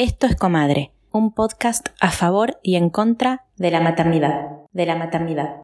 [0.00, 4.94] Esto es Comadre, un podcast a favor y en contra de la maternidad, de la
[4.94, 5.62] maternidad.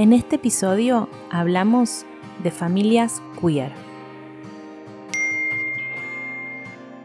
[0.00, 2.06] En este episodio hablamos
[2.42, 3.70] de familias queer.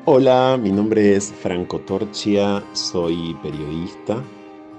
[0.05, 4.23] Hola, mi nombre es Franco Torchia, soy periodista,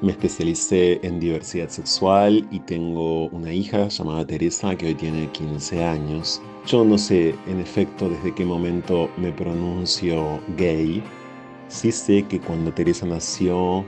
[0.01, 5.85] me especialicé en diversidad sexual y tengo una hija llamada Teresa que hoy tiene 15
[5.85, 6.41] años.
[6.67, 11.03] Yo no sé en efecto desde qué momento me pronuncio gay.
[11.69, 13.85] Sí sé que cuando Teresa nació,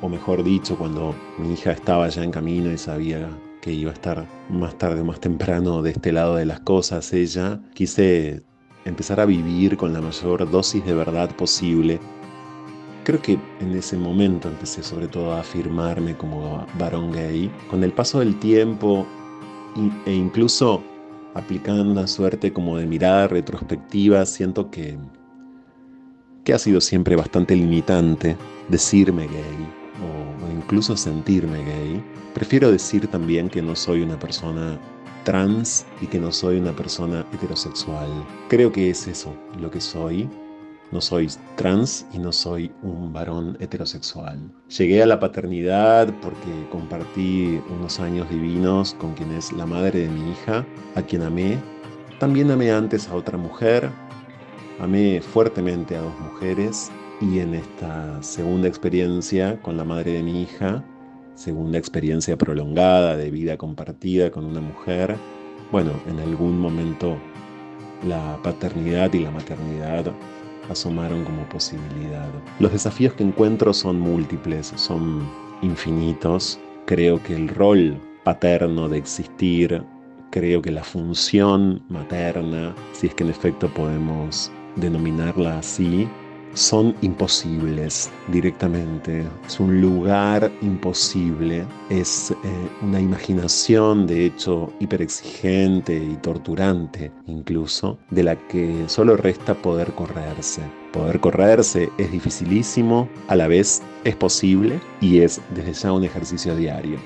[0.00, 3.30] o mejor dicho, cuando mi hija estaba ya en camino y sabía
[3.62, 7.12] que iba a estar más tarde o más temprano de este lado de las cosas,
[7.12, 8.42] ella, quise
[8.84, 12.00] empezar a vivir con la mayor dosis de verdad posible.
[13.04, 17.50] Creo que en ese momento empecé sobre todo a afirmarme como varón gay.
[17.70, 19.06] Con el paso del tiempo
[20.06, 20.82] e incluso
[21.34, 24.98] aplicando una suerte como de mirada retrospectiva, siento que,
[26.44, 28.36] que ha sido siempre bastante limitante
[28.68, 29.81] decirme gay
[30.52, 32.04] incluso sentirme gay.
[32.34, 34.78] Prefiero decir también que no soy una persona
[35.24, 38.08] trans y que no soy una persona heterosexual.
[38.48, 40.28] Creo que es eso lo que soy.
[40.90, 44.38] No soy trans y no soy un varón heterosexual.
[44.76, 50.08] Llegué a la paternidad porque compartí unos años divinos con quien es la madre de
[50.08, 51.58] mi hija, a quien amé.
[52.18, 53.90] También amé antes a otra mujer.
[54.80, 56.90] Amé fuertemente a dos mujeres
[57.22, 60.82] y en esta segunda experiencia con la madre de mi hija,
[61.36, 65.16] segunda experiencia prolongada de vida compartida con una mujer,
[65.70, 67.16] bueno, en algún momento
[68.06, 70.12] la paternidad y la maternidad
[70.68, 72.28] asomaron como posibilidad.
[72.58, 75.22] Los desafíos que encuentro son múltiples, son
[75.62, 76.58] infinitos.
[76.86, 79.84] Creo que el rol paterno de existir,
[80.30, 86.08] creo que la función materna, si es que en efecto podemos denominarla así,
[86.54, 89.24] son imposibles directamente.
[89.46, 91.64] Es un lugar imposible.
[91.90, 99.54] Es eh, una imaginación, de hecho, hiperexigente y torturante incluso, de la que solo resta
[99.54, 100.62] poder correrse.
[100.92, 106.54] Poder correrse es dificilísimo, a la vez es posible y es desde ya un ejercicio
[106.54, 106.98] diario.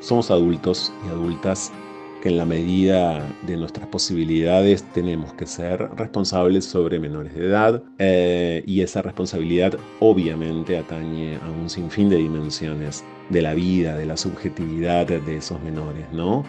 [0.00, 1.72] Somos adultos y adultas
[2.22, 7.82] que en la medida de nuestras posibilidades tenemos que ser responsables sobre menores de edad
[7.98, 14.06] eh, y esa responsabilidad obviamente atañe a un sinfín de dimensiones de la vida, de
[14.06, 16.44] la subjetividad de esos menores, ¿no?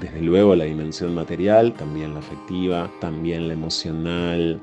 [0.00, 4.60] Desde luego la dimensión material, también la afectiva, también la emocional,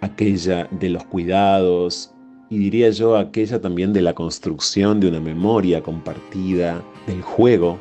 [0.00, 2.14] aquella de los cuidados
[2.50, 7.78] y diría yo aquella también de la construcción de una memoria compartida, del juego,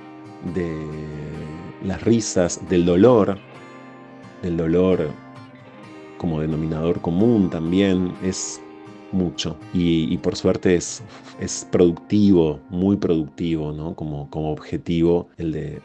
[0.56, 0.76] de
[1.84, 3.38] las risas, del dolor,
[4.42, 5.10] del dolor
[6.18, 8.62] como denominador común también es
[9.12, 11.04] mucho y, por suerte es,
[11.40, 13.94] es productivo, muy productivo, ¿no?
[13.96, 15.82] Como, como objetivo el de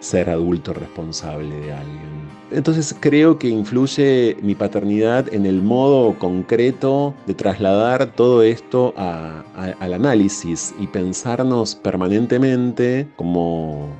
[0.00, 2.28] ser adulto responsable de alguien.
[2.50, 9.92] Entonces creo que influye mi paternidad en el modo concreto de trasladar todo esto al
[9.94, 13.90] análisis y pensarnos permanentemente como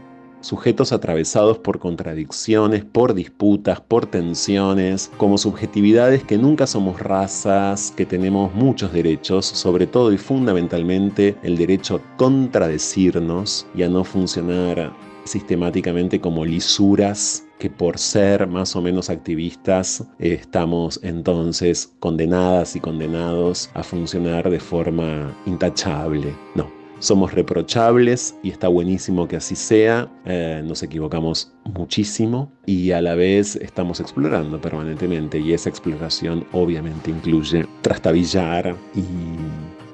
[0.43, 8.05] sujetos atravesados por contradicciones, por disputas, por tensiones, como subjetividades que nunca somos razas, que
[8.05, 14.93] tenemos muchos derechos, sobre todo y fundamentalmente el derecho a contradecirnos y a no funcionar
[15.25, 22.81] sistemáticamente como lisuras que por ser más o menos activistas eh, estamos entonces condenadas y
[22.81, 26.35] condenados a funcionar de forma intachable.
[26.57, 30.09] No, somos reprochables y está buenísimo que así sea.
[30.25, 37.11] Eh, nos equivocamos muchísimo y a la vez estamos explorando permanentemente y esa exploración obviamente
[37.11, 39.03] incluye trastabillar y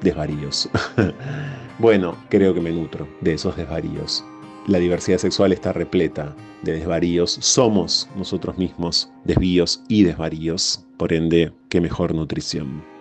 [0.04, 0.68] desvaríos.
[1.78, 4.22] bueno, creo que me nutro de esos desvaríos.
[4.66, 7.38] La diversidad sexual está repleta de desvaríos.
[7.40, 10.86] Somos nosotros mismos desvíos y desvaríos.
[10.98, 12.97] Por ende, qué mejor nutrición.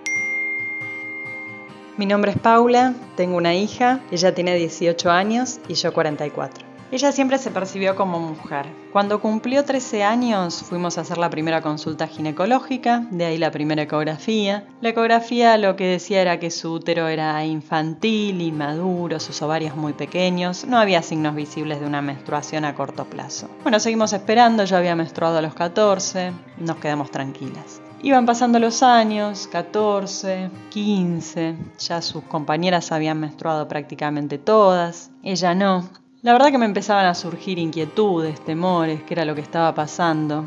[1.98, 6.64] Mi nombre es Paula, tengo una hija, ella tiene 18 años y yo 44.
[6.92, 8.68] Ella siempre se percibió como mujer.
[8.94, 13.82] Cuando cumplió 13 años fuimos a hacer la primera consulta ginecológica, de ahí la primera
[13.82, 14.68] ecografía.
[14.80, 19.94] La ecografía lo que decía era que su útero era infantil, inmaduro, sus ovarios muy
[19.94, 23.50] pequeños, no había signos visibles de una menstruación a corto plazo.
[23.64, 27.82] Bueno, seguimos esperando, yo había menstruado a los 14, nos quedamos tranquilas.
[28.04, 35.90] Iban pasando los años, 14, 15, ya sus compañeras habían menstruado prácticamente todas, ella no.
[36.22, 40.46] La verdad que me empezaban a surgir inquietudes, temores, qué era lo que estaba pasando.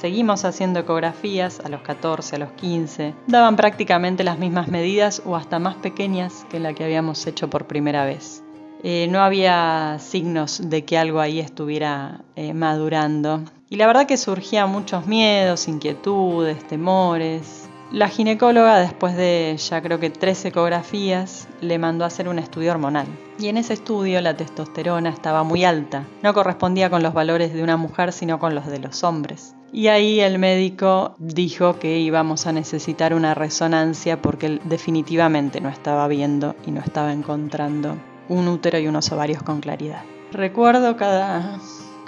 [0.00, 3.14] Seguimos haciendo ecografías a los 14, a los 15.
[3.26, 7.66] Daban prácticamente las mismas medidas o hasta más pequeñas que la que habíamos hecho por
[7.66, 8.42] primera vez.
[8.82, 13.42] Eh, no había signos de que algo ahí estuviera eh, madurando.
[13.72, 17.68] Y la verdad que surgían muchos miedos, inquietudes, temores.
[17.92, 22.72] La ginecóloga, después de ya creo que tres ecografías, le mandó a hacer un estudio
[22.72, 23.06] hormonal.
[23.38, 26.04] Y en ese estudio la testosterona estaba muy alta.
[26.20, 29.54] No correspondía con los valores de una mujer, sino con los de los hombres.
[29.72, 35.68] Y ahí el médico dijo que íbamos a necesitar una resonancia porque él definitivamente no
[35.68, 37.96] estaba viendo y no estaba encontrando
[38.28, 40.02] un útero y unos ovarios con claridad.
[40.32, 41.60] Recuerdo cada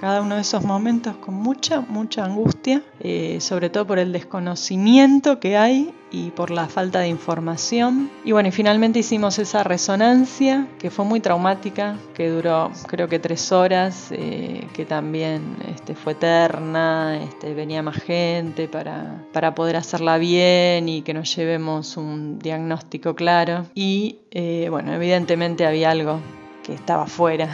[0.02, 5.38] cada uno de esos momentos con mucha, mucha angustia, eh, sobre todo por el desconocimiento
[5.38, 8.10] que hay y por la falta de información.
[8.24, 13.20] Y bueno, y finalmente hicimos esa resonancia que fue muy traumática, que duró creo que
[13.20, 19.76] tres horas, eh, que también este, fue eterna, este, venía más gente para, para poder
[19.76, 23.66] hacerla bien y que nos llevemos un diagnóstico claro.
[23.72, 26.18] Y eh, bueno, evidentemente había algo
[26.64, 27.48] que estaba fuera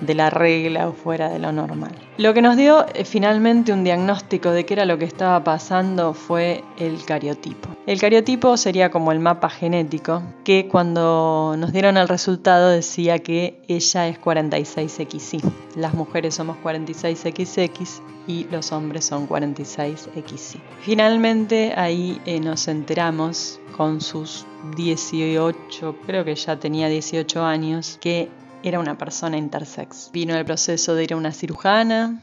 [0.00, 1.92] de la regla o fuera de lo normal.
[2.16, 6.14] Lo que nos dio eh, finalmente un diagnóstico de qué era lo que estaba pasando
[6.14, 7.68] fue el cariotipo.
[7.86, 13.60] El cariotipo sería como el mapa genético que cuando nos dieron el resultado decía que
[13.68, 15.42] ella es 46XY.
[15.76, 20.60] Las mujeres somos 46XX y los hombres son 46XY.
[20.82, 28.28] Finalmente ahí eh, nos enteramos con sus 18, creo que ya tenía 18 años, que
[28.62, 30.10] era una persona intersex.
[30.12, 32.22] Vino el proceso de ir a una cirujana,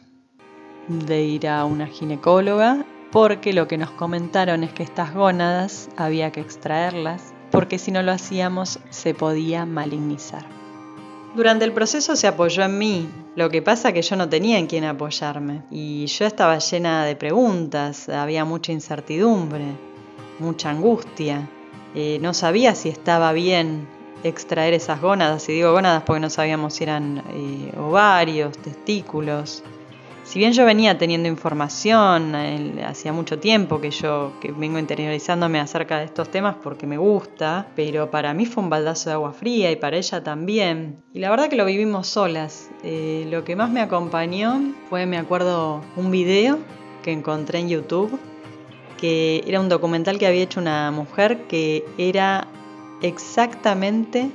[0.87, 6.31] de ir a una ginecóloga, porque lo que nos comentaron es que estas gónadas había
[6.31, 10.45] que extraerlas, porque si no lo hacíamos se podía malignizar.
[11.35, 14.67] Durante el proceso se apoyó en mí, lo que pasa que yo no tenía en
[14.67, 19.65] quién apoyarme y yo estaba llena de preguntas, había mucha incertidumbre,
[20.39, 21.47] mucha angustia,
[21.93, 23.87] eh, no sabía si estaba bien
[24.23, 29.63] extraer esas gónadas, y digo gónadas porque no sabíamos si eran eh, ovarios, testículos.
[30.27, 32.35] Si bien yo venía teniendo información,
[32.85, 37.67] hacía mucho tiempo que yo que vengo interiorizándome acerca de estos temas porque me gusta,
[37.77, 41.01] pero para mí fue un baldazo de agua fría y para ella también.
[41.13, 42.69] Y la verdad que lo vivimos solas.
[42.83, 44.59] Eh, lo que más me acompañó
[44.89, 46.59] fue, me acuerdo, un video
[47.03, 48.19] que encontré en YouTube,
[48.97, 52.49] que era un documental que había hecho una mujer que era
[53.01, 54.31] exactamente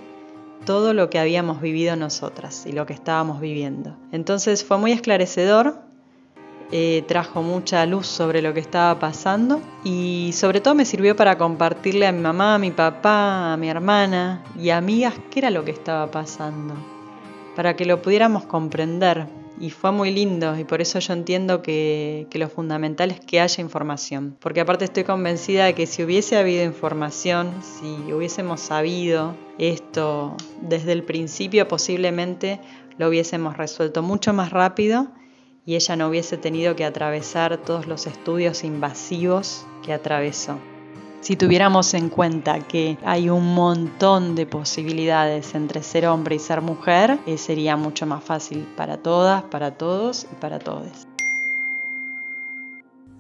[0.64, 3.97] todo lo que habíamos vivido nosotras y lo que estábamos viviendo.
[4.12, 5.76] Entonces fue muy esclarecedor,
[6.70, 11.37] eh, trajo mucha luz sobre lo que estaba pasando y sobre todo me sirvió para
[11.37, 15.64] compartirle a mi mamá, a mi papá, a mi hermana y amigas qué era lo
[15.64, 16.75] que estaba pasando,
[17.56, 19.26] para que lo pudiéramos comprender
[19.60, 23.62] y fue muy lindo y por eso yo entiendo que, lo fundamental es que haya
[23.62, 24.37] información.
[24.40, 30.93] Porque aparte estoy convencida de que si hubiese habido información, si hubiésemos sabido esto desde
[30.93, 32.60] el principio, posiblemente
[32.99, 35.08] lo hubiésemos resuelto mucho más rápido
[35.64, 40.59] y ella no hubiese tenido que atravesar todos los estudios invasivos que atravesó.
[41.23, 46.62] Si tuviéramos en cuenta que hay un montón de posibilidades entre ser hombre y ser
[46.62, 51.07] mujer, eh, sería mucho más fácil para todas, para todos y para todos.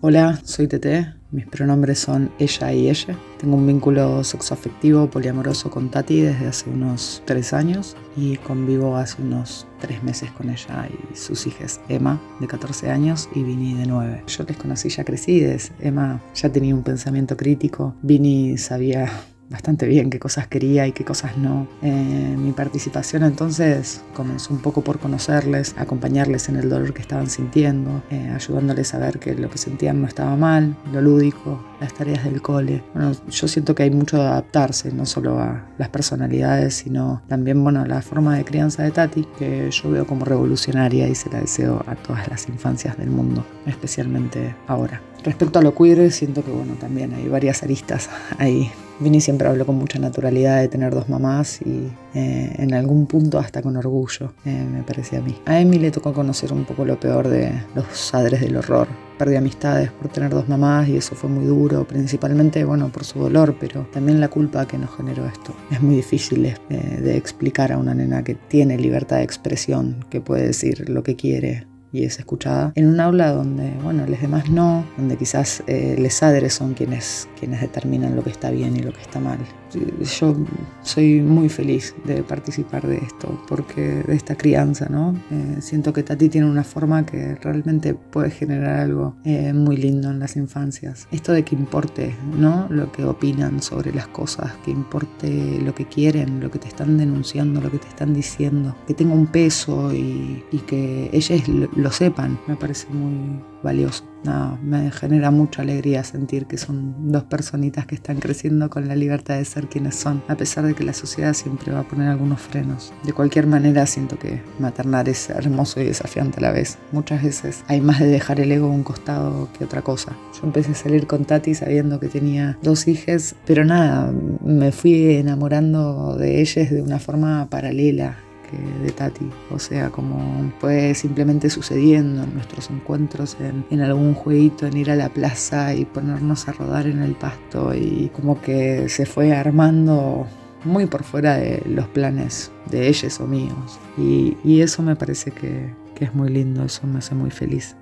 [0.00, 3.16] Hola, soy Tete, mis pronombres son ella y ella.
[3.38, 9.20] Tengo un vínculo sexoafectivo poliamoroso con Tati desde hace unos tres años y convivo hace
[9.22, 13.86] unos tres meses con ella y sus hijas, Emma, de 14 años, y Vini, de
[13.86, 14.24] 9.
[14.26, 15.72] Yo les conocí ya crecides.
[15.80, 17.94] Emma ya tenía un pensamiento crítico.
[18.02, 19.10] Vini sabía
[19.52, 21.68] bastante bien qué cosas quería y qué cosas no.
[21.82, 27.28] Eh, mi participación entonces comenzó un poco por conocerles, acompañarles en el dolor que estaban
[27.28, 31.92] sintiendo, eh, ayudándoles a ver que lo que sentían no estaba mal, lo lúdico, las
[31.92, 32.82] tareas del cole.
[32.94, 37.62] Bueno, yo siento que hay mucho de adaptarse, no solo a las personalidades, sino también
[37.62, 41.40] bueno, la forma de crianza de Tati, que yo veo como revolucionaria y se la
[41.40, 45.02] deseo a todas las infancias del mundo, especialmente ahora.
[45.24, 48.70] Respecto a lo queer, siento que bueno, también hay varias aristas ahí
[49.02, 53.38] Vini siempre habló con mucha naturalidad de tener dos mamás y eh, en algún punto
[53.38, 55.36] hasta con orgullo, eh, me parecía a mí.
[55.44, 58.88] A Emi le tocó conocer un poco lo peor de los padres del horror.
[59.18, 63.18] Perdí amistades por tener dos mamás y eso fue muy duro, principalmente, bueno, por su
[63.18, 65.54] dolor, pero también la culpa que nos generó esto.
[65.70, 70.20] Es muy difícil eh, de explicar a una nena que tiene libertad de expresión, que
[70.20, 74.48] puede decir lo que quiere, y es escuchada en un aula donde, bueno, los demás
[74.48, 78.80] no, donde quizás eh, les padres son quienes, quienes determinan lo que está bien y
[78.80, 79.38] lo que está mal
[79.74, 80.36] yo
[80.82, 85.14] soy muy feliz de participar de esto, porque de esta crianza, ¿no?
[85.30, 90.10] Eh, siento que Tati tiene una forma que realmente puede generar algo eh, muy lindo
[90.10, 91.06] en las infancias.
[91.10, 92.66] Esto de que importe, ¿no?
[92.70, 96.98] Lo que opinan sobre las cosas, que importe lo que quieren, lo que te están
[96.98, 101.90] denunciando, lo que te están diciendo, que tenga un peso y, y que ellas lo
[101.90, 107.86] sepan, me parece muy valioso no, me genera mucha alegría sentir que son dos personitas
[107.86, 110.92] que están creciendo con la libertad de ser quienes son, a pesar de que la
[110.92, 112.92] sociedad siempre va a poner algunos frenos.
[113.04, 116.78] De cualquier manera, siento que maternar es hermoso y desafiante a la vez.
[116.92, 120.16] Muchas veces hay más de dejar el ego a un costado que otra cosa.
[120.34, 124.12] Yo empecé a salir con Tati sabiendo que tenía dos hijas, pero nada,
[124.44, 128.16] me fui enamorando de ellas de una forma paralela
[128.56, 129.28] de Tati.
[129.50, 134.96] O sea, como fue simplemente sucediendo en nuestros encuentros en, algún jueguito, en ir a
[134.96, 140.26] la plaza y ponernos a rodar en el pasto y como que se fue armando
[140.64, 143.78] muy por fuera de los planes de ellos o míos.
[143.98, 147.76] Y, y eso me parece que, que es muy lindo, eso me hace muy feliz.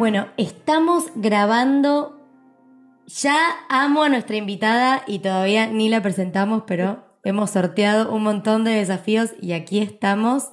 [0.00, 2.18] Bueno, estamos grabando.
[3.06, 3.36] Ya
[3.68, 8.70] amo a nuestra invitada y todavía ni la presentamos, pero hemos sorteado un montón de
[8.70, 10.52] desafíos y aquí estamos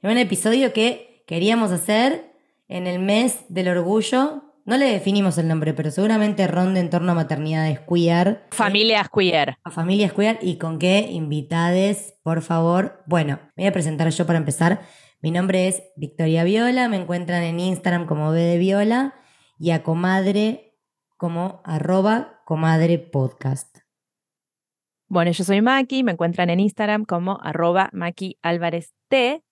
[0.00, 2.32] en un episodio que queríamos hacer
[2.66, 4.44] en el mes del orgullo.
[4.64, 8.46] No le definimos el nombre, pero seguramente ronde en torno a maternidades queer.
[8.52, 9.58] Familias queer.
[9.64, 13.02] A familias queer y con qué invitades, por favor.
[13.04, 14.80] Bueno, me voy a presentar yo para empezar.
[15.20, 19.14] Mi nombre es Victoria Viola, me encuentran en Instagram como B de Viola
[19.58, 20.76] y a comadre
[21.16, 23.78] como arroba comadre podcast.
[25.08, 29.42] Bueno, yo soy Maki, me encuentran en Instagram como arroba Maki Álvarez T.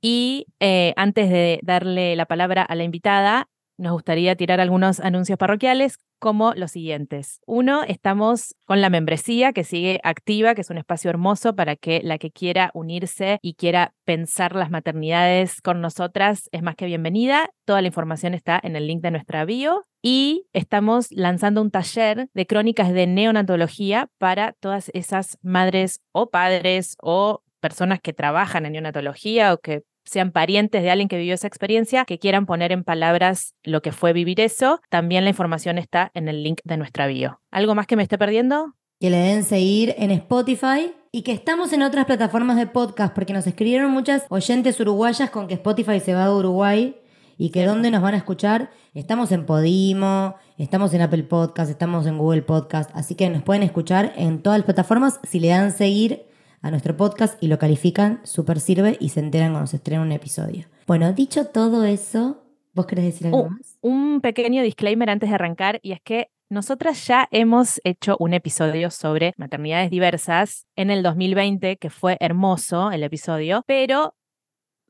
[0.00, 5.38] Y eh, antes de darle la palabra a la invitada, nos gustaría tirar algunos anuncios
[5.38, 7.40] parroquiales como los siguientes.
[7.46, 12.00] Uno, estamos con la membresía que sigue activa, que es un espacio hermoso para que
[12.02, 17.50] la que quiera unirse y quiera pensar las maternidades con nosotras es más que bienvenida.
[17.66, 19.82] Toda la información está en el link de nuestra bio.
[20.00, 26.96] Y estamos lanzando un taller de crónicas de neonatología para todas esas madres o padres
[27.00, 31.46] o personas que trabajan en neonatología o que sean parientes de alguien que vivió esa
[31.46, 36.10] experiencia, que quieran poner en palabras lo que fue vivir eso, también la información está
[36.14, 37.40] en el link de nuestra bio.
[37.50, 38.74] ¿Algo más que me esté perdiendo?
[39.00, 43.32] Que le den seguir en Spotify y que estamos en otras plataformas de podcast porque
[43.32, 46.96] nos escribieron muchas oyentes uruguayas con que Spotify se va de Uruguay
[47.36, 48.70] y que dónde nos van a escuchar.
[48.94, 53.62] Estamos en Podimo, estamos en Apple Podcast, estamos en Google Podcast, así que nos pueden
[53.62, 56.26] escuchar en todas las plataformas si le dan seguir
[56.64, 60.12] a nuestro podcast y lo califican, súper sirve y se enteran cuando se estrena un
[60.12, 60.66] episodio.
[60.86, 62.42] Bueno, dicho todo eso,
[62.72, 63.76] ¿vos querés decir algo Oh, más?
[63.82, 68.90] un pequeño disclaimer antes de arrancar y es que nosotras ya hemos hecho un episodio
[68.90, 74.14] sobre maternidades diversas en el 2020, que fue hermoso el episodio, pero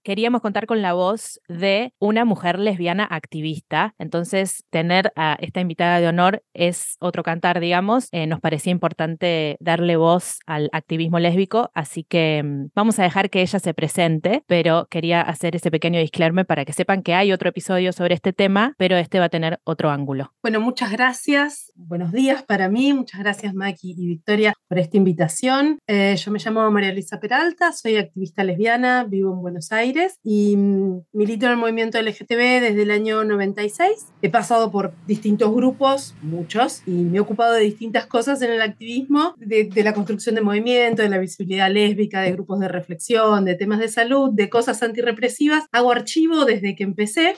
[0.04, 3.94] queríamos contar con la voz de una mujer lesbiana activista.
[3.99, 8.08] Entonces, tener a esta invitada de honor es otro cantar, digamos.
[8.12, 13.30] Eh, nos parecía importante darle voz al activismo lésbico, así que mm, vamos a dejar
[13.30, 17.32] que ella se presente, pero quería hacer ese pequeño disclaimer para que sepan que hay
[17.32, 20.34] otro episodio sobre este tema, pero este va a tener otro ángulo.
[20.42, 21.73] Bueno, muchas gracias.
[21.75, 22.92] Buenos días para mí.
[22.92, 25.78] Muchas gracias, Maki y Victoria, por esta invitación.
[25.87, 30.56] Eh, yo me llamo María Luisa Peralta, soy activista lesbiana, vivo en Buenos Aires y
[30.56, 34.06] mm, milito en el movimiento LGTB desde el año 96.
[34.22, 38.62] He pasado por distintos grupos, muchos, y me he ocupado de distintas cosas en el
[38.62, 43.44] activismo, de, de la construcción de movimiento, de la visibilidad lésbica, de grupos de reflexión,
[43.44, 45.64] de temas de salud, de cosas antirrepresivas.
[45.72, 47.34] Hago archivo desde que empecé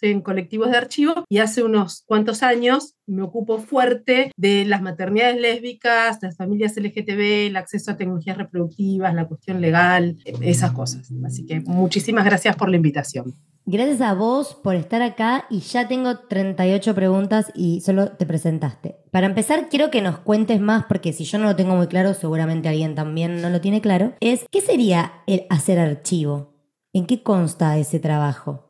[0.00, 5.40] en colectivos de archivo y hace unos cuantos años me ocupo fuerte de las maternidades
[5.40, 11.10] lésbicas, las familias LGTB, el acceso a tecnologías reproductivas, la cuestión legal, esas cosas.
[11.24, 13.34] Así que muchísimas gracias por la invitación.
[13.70, 18.96] Gracias a vos por estar acá y ya tengo 38 preguntas y solo te presentaste.
[19.10, 22.14] Para empezar, quiero que nos cuentes más, porque si yo no lo tengo muy claro,
[22.14, 26.54] seguramente alguien también no lo tiene claro, es ¿qué sería el hacer archivo?
[26.94, 28.67] ¿En qué consta ese trabajo?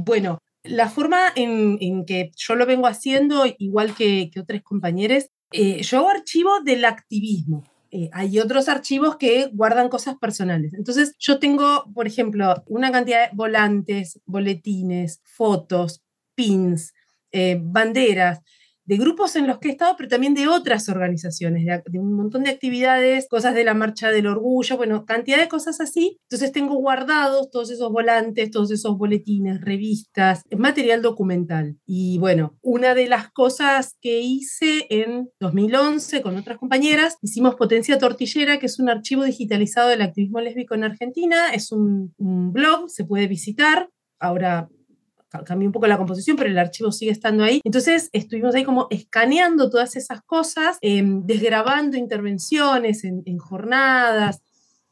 [0.00, 5.82] Bueno, la forma en, que yo lo vengo haciendo, igual que, que otros compañeros, eh,
[5.82, 7.64] yo hago archivo del activismo.
[7.90, 10.72] Eh, hay otros archivos que guardan cosas personales.
[10.74, 16.04] Entonces, yo tengo, por ejemplo, una cantidad de volantes, boletines, fotos,
[16.36, 16.94] pins,
[17.32, 18.40] eh, banderas,
[18.88, 22.14] de grupos en los que he estado, pero también de otras organizaciones, de, de, un
[22.14, 26.18] montón de actividades, cosas de la Marcha del Orgullo, bueno, cantidad de cosas así.
[26.22, 31.76] Entonces tengo guardados todos esos volantes, todos esos boletines, revistas, material documental.
[31.84, 37.98] Y bueno, una de las cosas que hice en 2011 con otras compañeras, hicimos Potencia
[37.98, 42.88] Tortillera, que es un archivo digitalizado del activismo lésbico en Argentina, es un, un blog,
[42.88, 43.90] se puede visitar.
[44.18, 44.70] Ahora
[45.44, 47.60] cambié un poco la composición, pero el archivo sigue estando ahí.
[47.64, 54.42] Entonces estuvimos ahí como escaneando todas esas cosas, eh, desgrabando intervenciones en, en, jornadas.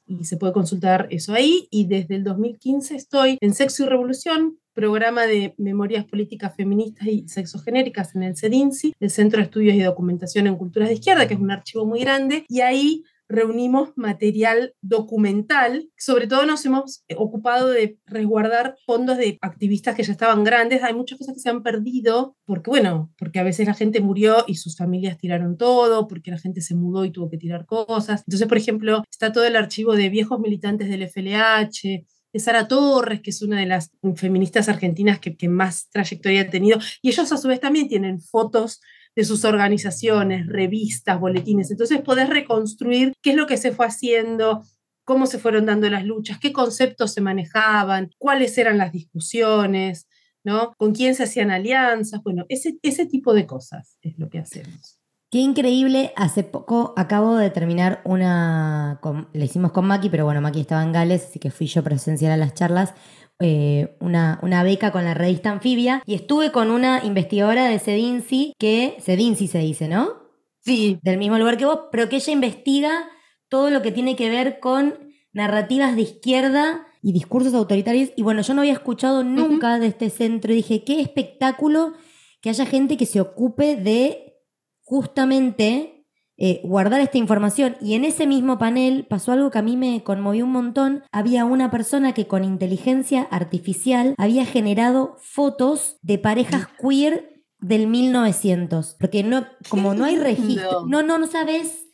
[0.06, 1.66] Y se puede consultar eso ahí.
[1.70, 7.26] Y desde el 2015 estoy en Sexo y Revolución, programa de memorias políticas feministas y
[7.28, 11.34] sexogenéricas en el CEDINCI, el Centro de Estudios y Documentación en Culturas de Izquierda, que
[11.34, 12.44] es un archivo muy grande.
[12.48, 15.88] Y ahí reunimos material documental.
[15.97, 20.83] Sobre todo nos hemos ocupado de resguardar fondos de activistas que ya estaban grandes.
[20.83, 24.45] Hay muchas cosas que se han perdido porque, bueno, porque a veces la gente murió
[24.47, 28.23] y sus familias tiraron todo, porque la gente se mudó y tuvo que tirar cosas.
[28.26, 33.21] Entonces, por ejemplo, está todo el archivo de viejos militantes del FLH, de Sara Torres,
[33.23, 36.78] que es una de las feministas argentinas que, que más trayectoria ha tenido.
[37.02, 38.80] Y ellos a su vez también tienen fotos
[39.16, 41.70] de sus organizaciones, revistas, boletines.
[41.70, 44.62] Entonces podés reconstruir qué es lo que se fue haciendo,
[45.04, 50.06] cómo se fueron dando las luchas, qué conceptos se manejaban, cuáles eran las discusiones,
[50.44, 50.75] ¿no?
[50.76, 55.00] Con quién se hacían alianzas, bueno, ese, ese tipo de cosas es lo que hacemos.
[55.30, 60.40] Qué increíble, hace poco acabo de terminar una, con, le hicimos con Maki, pero bueno,
[60.40, 62.94] Maki estaba en Gales, así que fui yo presencial a las charlas,
[63.40, 68.54] eh, una, una, beca con la revista Anfibia y estuve con una investigadora de Sedinci,
[68.58, 70.14] que Sedinci se dice, ¿no?
[70.60, 70.98] Sí.
[71.02, 73.08] Del mismo lugar que vos, pero que ella investiga
[73.48, 74.94] todo lo que tiene que ver con
[75.32, 78.10] narrativas de izquierda y discursos autoritarios.
[78.16, 79.80] Y bueno, yo no había escuchado nunca uh -huh.
[79.80, 81.92] de este centro y dije, qué espectáculo
[82.40, 84.34] que haya gente que se ocupe de
[84.82, 85.96] justamente
[86.38, 87.76] eh, guardar esta información.
[87.80, 91.02] Y en ese mismo panel pasó algo que a mí me conmovió un montón.
[91.12, 98.96] Había una persona que con inteligencia artificial había generado fotos de parejas queer del 1900.
[99.00, 101.86] Porque no, como no hay registro, no, no, no sabes.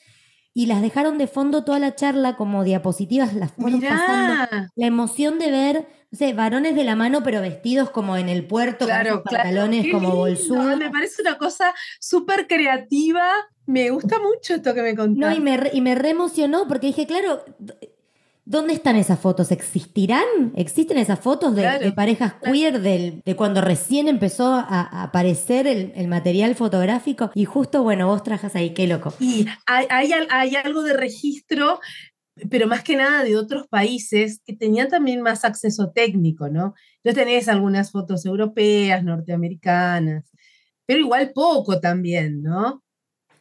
[0.55, 3.97] Y las dejaron de fondo toda la charla como diapositivas, las fueron Mirá.
[3.97, 4.69] pasando.
[4.75, 8.47] La emoción de ver, no sé, varones de la mano, pero vestidos como en el
[8.47, 9.99] puerto, claro, con sus pantalones claro.
[9.99, 10.55] como bolsú.
[10.57, 13.29] Me parece una cosa súper creativa.
[13.67, 15.21] Me gusta mucho esto que me contaste.
[15.21, 17.43] No, y me, y me re emocionó porque dije, claro,
[18.45, 19.53] ¿dónde están esas fotos?
[19.53, 20.53] ¿Existirán?
[20.57, 22.53] ¿Existen esas fotos de, Claro, de parejas claro.
[22.53, 27.31] queer del- de cuando recién empezó a, a aparecer el, el material fotográfico?
[27.35, 29.15] Y justo, bueno, vos trajas ahí, qué loco.
[29.21, 29.87] Y hay,
[30.29, 31.81] hay algo de registro,
[32.51, 36.75] pero más que nada de otros países que tenían también más acceso técnico, ¿no?
[37.05, 40.31] Yo tenés algunas fotos europeas, norteamericanas,
[40.87, 42.83] pero igual poco también, ¿no?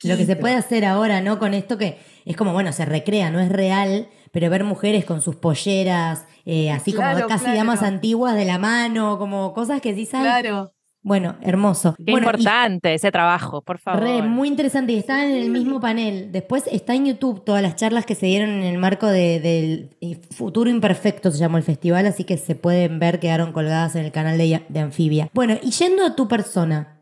[0.03, 1.37] Lo que se puede hacer ahora, ¿no?
[1.37, 5.21] Con esto que es como, bueno, se recrea, no es real, pero ver mujeres con
[5.21, 7.59] sus polleras, eh, así Claro, como casi claro.
[7.59, 10.25] damas antiguas de la mano, como cosas que sí saben.
[10.25, 10.73] Claro.
[11.03, 11.95] Bueno, hermoso.
[11.97, 14.01] Qué Bueno, y- importante ese trabajo, por favor.
[14.03, 14.93] Re, muy interesante.
[14.93, 16.31] Y estaban en el mismo panel.
[16.31, 19.97] Después está en YouTube todas las charlas que se dieron en el marco de- del
[20.01, 24.05] eh, Futuro Imperfecto, se llamó el festival, así que se pueden ver, quedaron colgadas en
[24.05, 25.29] el canal de, de Anfibia.
[25.33, 27.01] Bueno, y yendo a tu persona,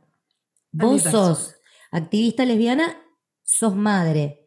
[0.72, 1.12] vos persona.
[1.36, 1.56] sos
[1.92, 2.96] activista lesbiana,
[3.44, 4.46] sos madre,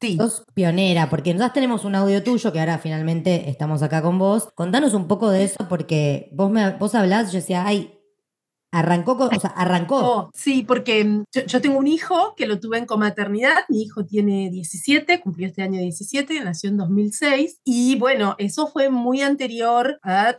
[0.00, 0.18] Sí.
[0.18, 4.48] sos pionera, porque nosotros tenemos un audio tuyo que ahora finalmente estamos acá con vos.
[4.54, 7.90] Contanos un poco de eso, porque vos, me, vos hablás, yo decía, ay,
[8.78, 10.30] arrancó, con- arrancó.
[10.34, 14.50] Sí, porque mm, yo, tengo un hijo que lo tuve en comaternidad, mi hijo tiene
[14.50, 20.36] 17, cumplió este año 17, nació en 2006, y bueno, eso fue muy anterior a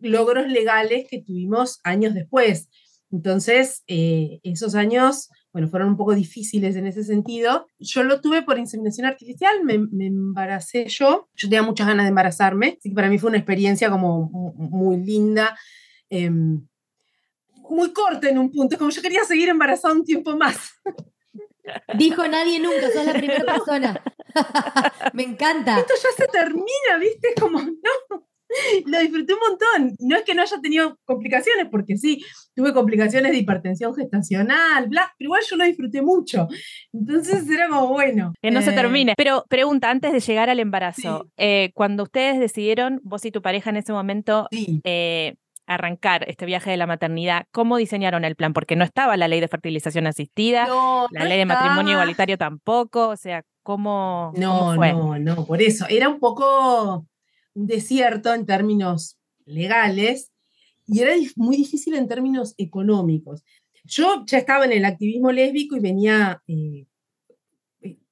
[0.00, 2.68] logros legales que tuvimos años después.
[3.12, 7.66] Entonces, eh, esos años, bueno, fueron un poco difíciles en ese sentido.
[7.80, 9.74] Yo lo tuve por inseminación artificial, me,
[10.06, 13.90] embaracé yo, yo tenía muchas ganas de embarazarme, así que para mí fue una experiencia
[13.90, 15.58] como mu- muy linda.
[16.08, 16.66] em,
[17.70, 20.80] muy corta en un punto, es como yo quería seguir embarazada un tiempo más.
[21.96, 24.02] Dijo nadie nunca, sos la primera persona.
[25.12, 25.78] Me encanta.
[25.78, 27.28] Esto ya se termina, ¿viste?
[27.28, 28.26] Es como, no,
[28.86, 29.96] lo disfruté un montón.
[30.00, 35.12] No es que no haya tenido complicaciones, porque sí, tuve complicaciones de hipertensión gestacional, bla,
[35.18, 36.48] pero igual yo lo disfruté mucho.
[36.92, 38.32] Entonces era como, bueno.
[38.42, 39.14] Que no se eh, termine.
[39.16, 43.70] Pero pregunta, antes de llegar al embarazo, eh, cuando ustedes decidieron, vos y tu pareja
[43.70, 48.52] en ese momento, Sí, eh, arrancar este viaje de la maternidad, ¿cómo diseñaron el plan?
[48.52, 52.38] Porque no estaba la ley de fertilización asistida, no, la no ley de matrimonio igualitario
[52.38, 54.92] tampoco, o sea, ¿cómo, No, cómo fue?
[54.92, 55.86] no, no, por eso.
[55.88, 57.06] Era un poco
[57.54, 60.32] un desierto en términos legales
[60.86, 63.44] y era muy difícil en términos económicos.
[63.84, 66.86] Yo ya estaba en el activismo lésbico y venía eh,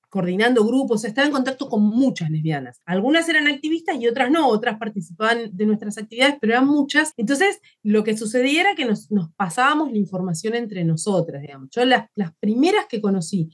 [0.08, 2.80] coordinando grupos, estaba en contacto con muchas lesbianas.
[2.86, 7.12] Algunas eran activistas y otras no, otras participaban de nuestras actividades, pero eran muchas.
[7.16, 11.68] Entonces, lo que sucedía era que nos, nos pasábamos la información entre nosotras, digamos.
[11.70, 13.50] Yo las, las primeras que conocí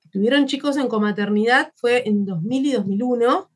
[0.00, 3.38] que tuvieron chicos en comaternidad fue en 2000 y 2001.
[3.38, 3.50] O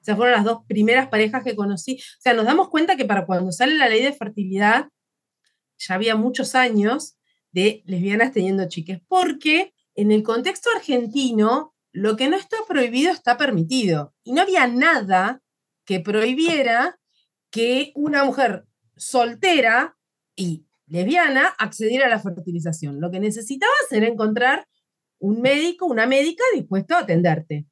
[0.00, 1.94] sea, fueron las dos primeras parejas que conocí.
[1.94, 4.88] O sea, nos damos cuenta que para cuando sale la ley de fertilidad,
[5.78, 7.18] ya había muchos años
[7.52, 13.36] de lesbianas teniendo chiques, porque en el contexto argentino, lo que no está prohibido está
[13.36, 14.14] permitido.
[14.22, 15.42] Y no había nada
[15.84, 16.98] que prohibiera
[17.50, 19.96] que una mujer soltera
[20.36, 23.00] y lesbiana accediera a la fertilización.
[23.00, 24.68] Lo que necesitabas era encontrar
[25.18, 27.66] un médico, una médica dispuesto a atenderte.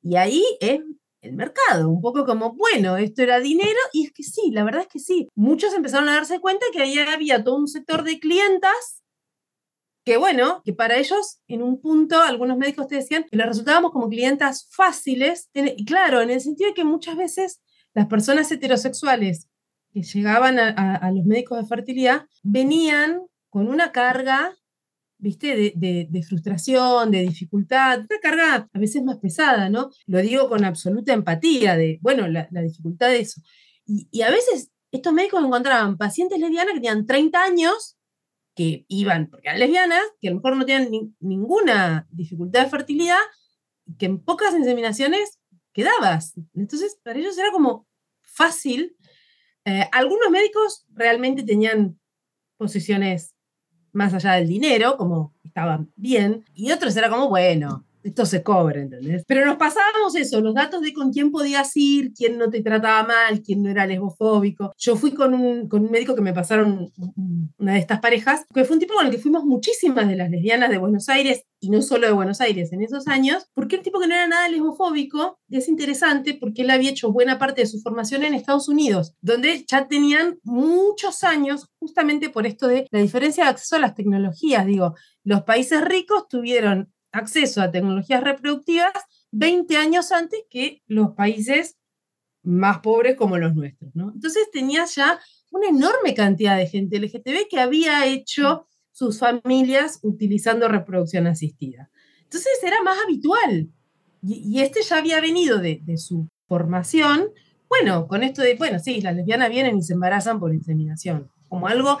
[0.00, 0.80] Y ahí es
[1.20, 4.82] el mercado, un poco como, bueno, esto era dinero, y es que sí, la verdad
[4.82, 5.28] es que sí.
[5.34, 9.02] Muchos empezaron a darse cuenta que ahí había todo un sector de clientas
[10.08, 13.92] que, bueno, que para ellos, en un punto, algunos médicos te decían que les resultábamos
[13.92, 17.60] como clientas fáciles, en- y claro, en el sentido de que muchas veces
[17.92, 19.48] las personas heterosexuales
[19.92, 24.56] que llegaban a, los médicos de fertilidad venían con una carga
[25.18, 25.74] ¿viste?
[25.76, 29.90] De, frustración, de dificultad, una carga a veces más pesada, ¿no?
[30.06, 33.42] Lo digo con absoluta empatía de, bueno, la, la dificultad de eso.
[33.84, 37.97] Y, y a veces estos médicos encontraban pacientes lesbianas que tenían 30 años,
[38.58, 42.70] que iban, porque eran lesbianas, que a lo mejor no tenían ni- ninguna dificultad de
[42.70, 43.20] fertilidad,
[43.98, 45.38] que en pocas inseminaciones
[45.72, 46.34] quedabas.
[46.54, 47.86] Entonces, para ellos era como
[48.20, 48.96] fácil.
[49.64, 52.00] Eh, algunos médicos realmente tenían
[52.56, 53.32] posiciones
[53.92, 58.80] más allá del dinero, como estaban bien, y otros era como, bueno, esto se cobra,
[58.80, 59.24] ¿entendés?
[59.26, 63.02] Pero nos pasábamos eso, los datos de con quién podías ir, quién no te trataba
[63.06, 64.72] mal, quién no era lesbofóbico.
[64.76, 68.44] Yo fui con un, con un médico que me pasaron un- una de estas parejas,
[68.54, 71.42] que fue un tipo con el que fuimos muchísimas de las lesbianas de Buenos Aires,
[71.60, 74.28] y no solo de Buenos Aires en esos años, porque un tipo que no era
[74.28, 78.68] nada lesbofóbico, es interesante porque él había hecho buena parte de su formación en Estados
[78.68, 83.80] Unidos, donde ya tenían muchos años, justamente por esto de la diferencia de acceso a
[83.80, 84.66] las tecnologías.
[84.66, 84.94] Digo,
[85.24, 88.92] los países ricos tuvieron acceso a tecnologías reproductivas
[89.30, 91.76] 20 años antes que los países
[92.42, 94.12] más pobres como los nuestros, ¿no?
[94.12, 95.18] Entonces tenías ya
[95.50, 101.90] una enorme cantidad de gente LGTB que había hecho sus familias utilizando reproducción asistida.
[102.22, 103.68] Entonces era más habitual.
[104.22, 107.30] Y, y este ya había venido de, de su formación,
[107.68, 111.68] bueno, con esto de, bueno, sí, las lesbianas vienen y se embarazan por inseminación, como
[111.68, 111.98] algo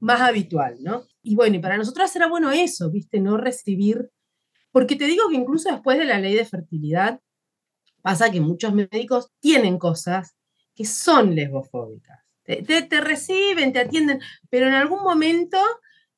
[0.00, 1.04] más habitual, ¿no?
[1.22, 3.20] Y bueno, y para nosotros era bueno eso, ¿viste?
[3.20, 4.10] No recibir,
[4.78, 7.20] porque te digo que incluso después de la ley de fertilidad,
[8.00, 10.36] pasa que muchos médicos tienen cosas
[10.76, 12.20] que son lesbofóbicas.
[12.44, 15.58] Te, te- te reciben, te atienden, pero en algún momento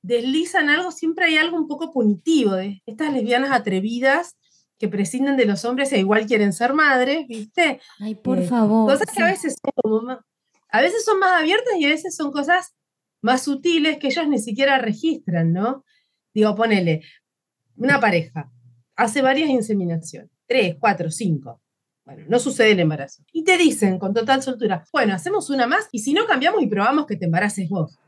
[0.02, 4.36] deslizan algo, siempre hay algo un poco punitivo de estas lesbianas atrevidas
[4.78, 7.80] que prescinden de los hombres e igual quieren ser madres, ¿viste?
[7.98, 8.92] Ay, por Eh, favor.
[8.92, 10.18] Cosas que a veces son como más,
[10.68, 12.74] a veces son más abiertas y a veces son cosas
[13.22, 15.84] más sutiles que ellos ni siquiera registran, ¿no?
[16.34, 17.00] Digo, ponele,
[17.80, 18.52] una pareja
[18.94, 21.60] hace varias inseminaciones, tres, cuatro, cinco.
[22.04, 23.22] Bueno, no sucede el embarazo.
[23.32, 26.66] Y te dicen con total soltura, bueno, hacemos una más y si no cambiamos y
[26.66, 27.98] probamos que te embaraces vos.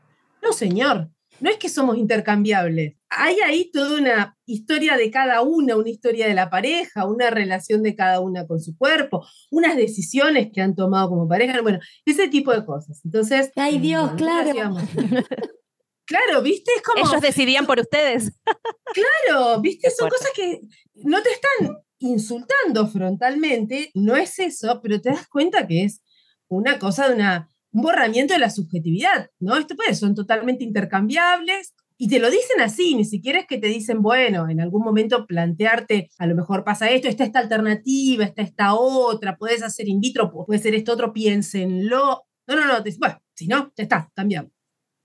[0.41, 1.09] No, señor,
[1.39, 2.95] no es que somos intercambiables.
[3.09, 7.81] Hay ahí toda una historia de cada una, una historia de la pareja, una relación
[7.81, 12.27] de cada una con su cuerpo, unas decisiones que han tomado como pareja, bueno, ese
[12.27, 13.01] tipo de cosas.
[13.03, 14.75] Entonces, Ay, Dios, claro.
[16.05, 16.71] Claro, ¿viste?
[16.75, 17.07] Es como...
[17.07, 18.31] Ellos decidían por ustedes.
[18.93, 20.61] Claro, viste, son cosas que
[20.95, 26.01] no te están insultando frontalmente, no es eso, pero te das cuenta que es
[26.47, 29.57] una cosa de una, un borramiento de la subjetividad, ¿no?
[29.57, 33.67] Esto pues, son totalmente intercambiables y te lo dicen así, ni siquiera es que te
[33.67, 38.41] dicen, bueno, en algún momento plantearte, a lo mejor pasa esto, está esta alternativa, está
[38.41, 42.25] esta otra, puedes hacer in vitro, puede ser esto otro, piénsenlo.
[42.45, 44.51] No, no, no, te bueno, si no, ya está, cambiamos.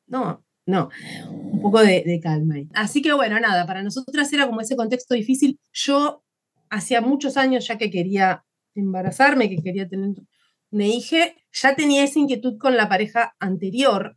[0.07, 0.91] No, No,
[1.31, 2.57] un poco de, calma.
[2.75, 5.59] Así que bueno, nada, para nosotras era como ese contexto difícil.
[5.73, 6.23] Yo
[6.69, 10.11] hacía muchos años ya que quería embarazarme, que quería tener
[10.71, 14.15] una hija, ya tenía esa inquietud con la pareja anterior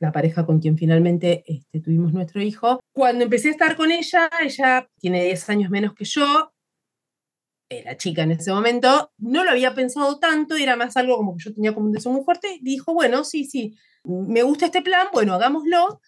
[0.00, 2.80] la pareja con quien finalmente este, tuvimos nuestro hijo.
[2.92, 6.52] Cuando empecé a estar con ella, ella tiene 10 años menos que yo,
[7.70, 11.44] era chica en ese momento, no lo había pensado tanto, era más algo como que
[11.44, 15.08] yo tenía como un deseo muy fuerte, dijo, bueno, sí, sí, me gusta este plan,
[15.12, 16.00] bueno, hagámoslo.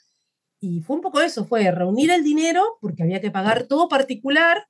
[0.60, 4.66] Y fue un poco eso, fue reunir el dinero, porque había que pagar todo particular,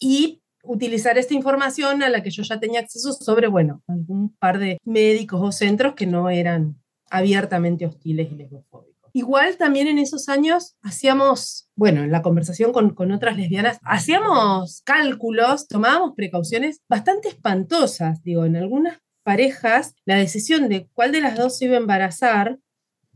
[0.00, 4.58] y utilizar esta información a la que yo ya tenía acceso sobre, bueno, algún par
[4.58, 9.10] de médicos o centros que no eran abiertamente hostiles y lesbofóbicos.
[9.12, 14.82] Igual también en esos años hacíamos, bueno, en la conversación con, con otras lesbianas, hacíamos
[14.84, 18.22] cálculos, tomábamos precauciones bastante espantosas.
[18.22, 22.58] Digo, en algunas parejas, la decisión de cuál de las dos se iba a embarazar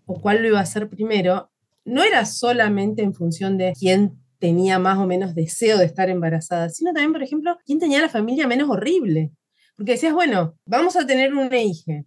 [0.07, 1.51] o cuál lo iba a hacer primero,
[1.85, 6.69] no era solamente en función de quién tenía más o menos deseo de estar embarazada,
[6.69, 9.33] sino también, por ejemplo, quién tenía la familia menos horrible.
[9.77, 12.05] Porque decías, bueno, vamos a tener una hija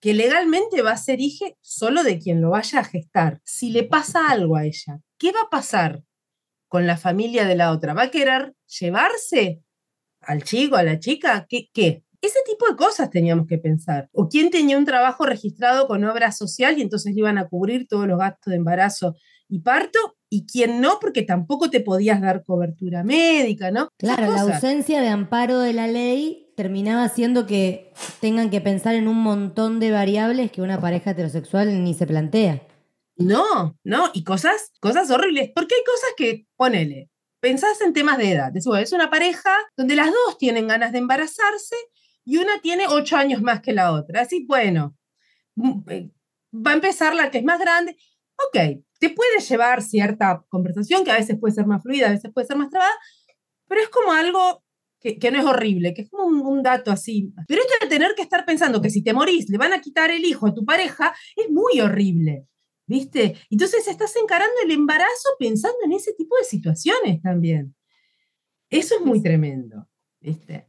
[0.00, 3.40] que legalmente va a ser hija solo de quien lo vaya a gestar.
[3.44, 6.02] Si le pasa algo a ella, ¿qué va a pasar
[6.68, 7.94] con la familia de la otra?
[7.94, 9.62] ¿Va a querer llevarse
[10.20, 11.46] al chico, a la chica?
[11.48, 11.68] ¿Qué?
[11.72, 12.04] qué?
[12.20, 14.08] Ese tipo de cosas teníamos que pensar.
[14.12, 17.86] O quién tenía un trabajo registrado con obra social y entonces le iban a cubrir
[17.86, 19.14] todos los gastos de embarazo
[19.48, 23.88] y parto, y quién no, porque tampoco te podías dar cobertura médica, ¿no?
[23.96, 29.08] Claro, la ausencia de amparo de la ley terminaba haciendo que tengan que pensar en
[29.08, 32.62] un montón de variables que una pareja heterosexual ni se plantea.
[33.16, 38.32] No, no, y cosas, cosas horribles, porque hay cosas que, ponele, pensás en temas de
[38.32, 41.76] edad, es una pareja donde las dos tienen ganas de embarazarse
[42.28, 44.94] y una tiene ocho años más que la otra, así, bueno,
[45.56, 46.10] mm, eh,
[46.52, 47.96] va a empezar la que es más grande,
[48.48, 52.30] ok, te puede llevar cierta conversación que a veces puede ser más fluida, a veces
[52.30, 52.92] puede ser más trabada,
[53.66, 54.62] pero es como algo
[55.00, 57.32] que, que no es horrible, que es como un, un dato así.
[57.46, 60.10] Pero esto de tener que estar pensando que si te morís le van a quitar
[60.10, 62.46] el hijo a tu pareja es muy horrible.
[62.86, 63.36] ¿Viste?
[63.48, 67.74] Entonces estás encarando el embarazo pensando en ese tipo de situaciones también.
[68.70, 69.88] Eso es muy tremendo.
[70.20, 70.67] ¿Viste?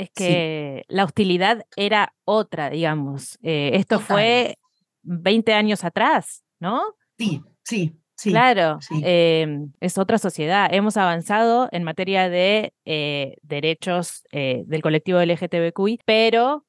[0.00, 0.24] Es Sí.
[0.24, 3.38] que la hostilidad era otra, digamos.
[3.42, 4.06] Eh, esto Total.
[4.06, 4.58] fue
[5.02, 6.82] 20 años atrás, ¿no?
[7.18, 8.30] Sí, sí, sí.
[8.30, 9.00] claro, sí.
[9.04, 10.68] eh, es otra sociedad.
[10.72, 16.64] Hemos avanzado en materia de eh, derechos eh, del colectivo LGTBQI, pero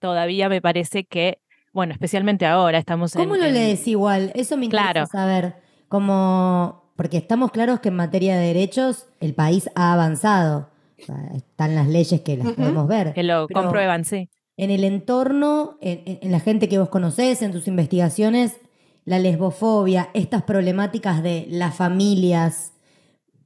[0.00, 1.40] todavía me parece que,
[1.72, 3.22] bueno, especialmente ahora estamos en...
[3.22, 4.32] ¿Cómo lo en- lees igual?
[4.34, 5.06] Eso me interesa Claro.
[5.06, 5.54] saber.
[5.88, 10.70] Como, porque estamos claros que en materia de derechos el país ha avanzado.
[11.00, 13.12] O sea, están las leyes que las podemos ver.
[13.14, 14.28] Que lo Pero comprueban, sí.
[14.56, 18.56] En el entorno, en, en- en la gente que vos conocés, en tus investigaciones,
[19.04, 22.72] la lesbofobia, estas problemáticas de las familias,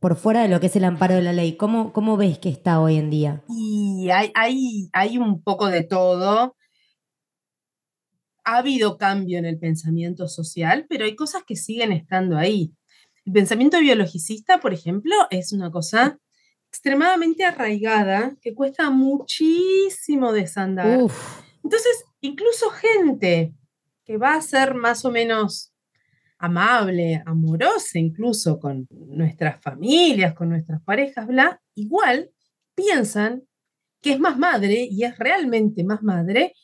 [0.01, 2.49] por fuera de lo que es el amparo de la ley, ¿cómo, cómo ves que
[2.49, 3.43] está hoy en día?
[3.49, 6.57] Y hay, hay, hay un poco de todo.
[8.45, 12.73] Ha habido cambio en el pensamiento social, pero hay cosas que siguen estando ahí.
[13.25, 16.19] El pensamiento biologicista, por ejemplo, es una cosa
[16.73, 21.03] extremadamente arraigada que cuesta muchísimo desandar.
[21.03, 23.53] Uf, Entonces, incluso gente
[24.07, 25.75] que va a ser más o menos
[26.39, 32.31] amable, amorosa incluso con nuestras familias, con nuestras parejas, bla, igual
[32.75, 33.43] piensan
[34.01, 36.55] que es más madre y es realmente más madre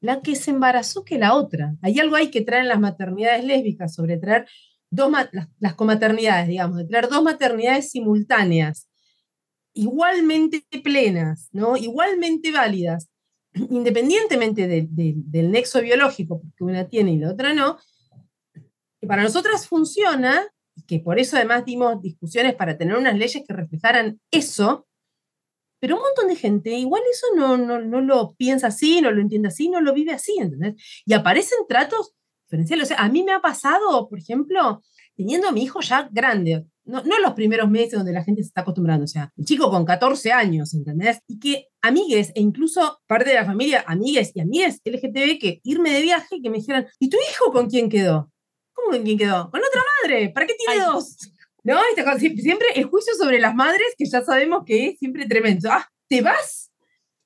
[0.00, 1.74] la que se embarazó que la otra.
[1.80, 4.46] Hay algo ahí que traen las maternidades lésbicas sobre traer
[4.90, 8.86] dos las, las comaternidades, digamos, de traer dos maternidades simultáneas,
[9.76, 11.76] igualmente plenas, ¿no?
[11.76, 13.08] igualmente válidas,
[13.54, 17.78] independientemente de- de- del nexo biológico, porque una tiene y la otra no,
[19.00, 23.42] que para nosotras funciona, y que por eso además dimos discusiones para tener unas leyes
[23.46, 24.86] que reflejaran eso,
[25.80, 29.20] pero un montón de gente igual eso no, no, no lo piensa así, no lo
[29.20, 30.74] entiende así, no lo vive así, ¿entendés?
[31.04, 32.14] Y aparecen tratos
[32.46, 32.84] diferenciales.
[32.86, 34.82] O sea, a mí me ha pasado, por ejemplo,
[35.16, 38.48] teniendo a mi hijo ya grande, no, no los primeros meses donde la gente se
[38.48, 41.20] está acostumbrando, o sea, el chico con 14 años, ¿entendés?
[41.26, 45.90] Y que amigues, e incluso parte de la familia, amigues y amigues LGTB, que irme
[45.92, 48.30] de viaje, que me dijeran, ¿y tu hijo con quién quedó?
[48.72, 49.50] ¿Cómo con quién quedó?
[49.50, 50.86] Con otra madre, ¿para qué tiene Ay.
[50.92, 51.16] dos?
[51.64, 51.80] ¿No?
[51.90, 55.68] Esta cosa, siempre, el juicio sobre las madres, que ya sabemos que es siempre tremendo.
[55.72, 56.70] Ah, ¿te vas?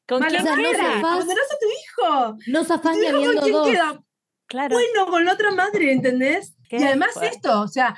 [0.08, 1.24] ¿Con quién O sea, no zafás.
[1.24, 2.36] a tu hijo.
[2.48, 3.68] no ¿Tu zafás ni habiendo quién dos.
[3.68, 4.02] queda?
[4.46, 4.74] Claro.
[4.74, 6.56] Bueno, con la otra madre, ¿entendés?
[6.68, 7.36] Qué Y además fuerte.
[7.36, 7.96] esto, o sea,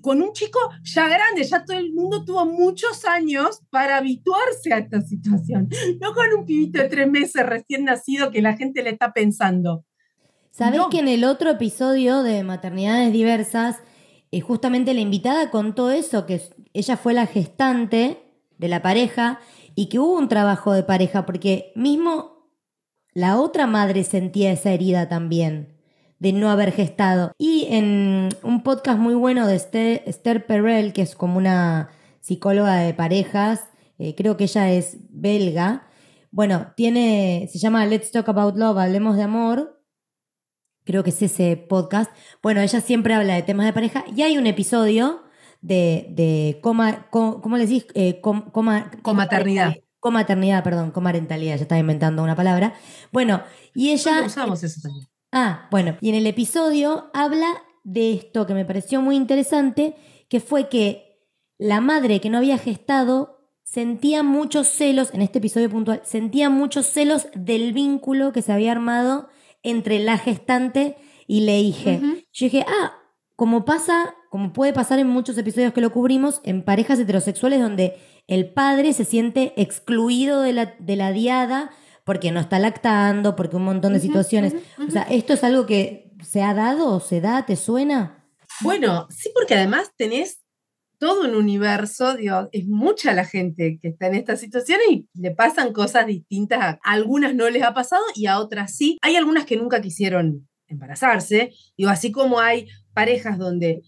[0.00, 4.78] con un chico ya grande, ya todo el mundo tuvo muchos años para habituarse a
[4.78, 5.68] esta situación.
[6.00, 9.84] No con un pibito de tres meses recién nacido que la gente le está pensando.
[10.50, 10.90] ¿Sabés No.
[10.90, 13.78] que en el otro episodio de Maternidades Diversas,
[14.30, 16.40] eh, justamente la invitada contó eso, que
[16.74, 18.18] ella fue la gestante
[18.58, 19.40] de la pareja
[19.74, 22.48] y que hubo un trabajo de pareja, porque mismo
[23.14, 25.71] la otra madre sentía esa herida también
[26.22, 27.32] de no haber gestado.
[27.36, 31.88] Y en un podcast muy bueno de Esther, Esther Perel, que es como una
[32.20, 33.64] psicóloga de parejas,
[33.98, 35.88] eh, creo que ella es belga,
[36.30, 39.82] bueno, tiene, se llama Let's Talk About Love, Hablemos de Amor,
[40.84, 42.10] creo que es ese podcast.
[42.40, 45.24] Bueno, ella siempre habla de temas de pareja y hay un episodio
[45.60, 47.86] de, de coma, co- ¿cómo le decís?
[47.94, 49.74] Eh, com- coma, Comaternidad.
[49.98, 52.74] Comaternidad, perdón, comarentalidad, ya estaba inventando una palabra.
[53.12, 53.42] Bueno,
[53.74, 54.20] y ella...
[54.20, 55.11] Ya usamos eso también.
[55.32, 57.50] Ah, bueno, y en el episodio habla
[57.84, 59.96] de esto que me pareció muy interesante,
[60.28, 65.70] que fue que la madre que no había gestado sentía muchos celos, en este episodio
[65.70, 69.28] puntual, sentía muchos celos del vínculo que se había armado
[69.62, 71.98] entre la gestante y la hija.
[72.32, 72.92] Yo dije, ah,
[73.34, 77.96] como pasa, como puede pasar en muchos episodios que lo cubrimos, en parejas heterosexuales donde
[78.26, 81.70] el padre se siente excluido de la, de la diada
[82.04, 84.54] porque no está lactando, porque un montón de situaciones.
[84.86, 87.46] O sea, ¿esto es algo que se ha dado o se da?
[87.46, 88.26] ¿Te suena?
[88.60, 90.42] Bueno, sí, porque además tenés
[90.98, 95.32] todo un universo, digo, es mucha la gente que está en estas situaciones y le
[95.32, 96.60] pasan cosas distintas.
[96.60, 98.98] A algunas no les ha pasado y a otras sí.
[99.02, 101.52] Hay algunas que nunca quisieron embarazarse.
[101.76, 103.82] Digo, así como hay parejas donde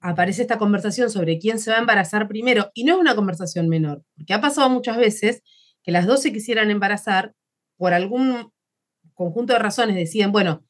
[0.00, 3.68] aparece esta conversación sobre quién se va a embarazar primero, y no es una conversación
[3.68, 5.42] menor, porque ha pasado muchas veces
[5.82, 7.34] que las dos se quisieran embarazar
[7.76, 8.52] por algún
[9.14, 10.64] conjunto de razones, deciden, bueno,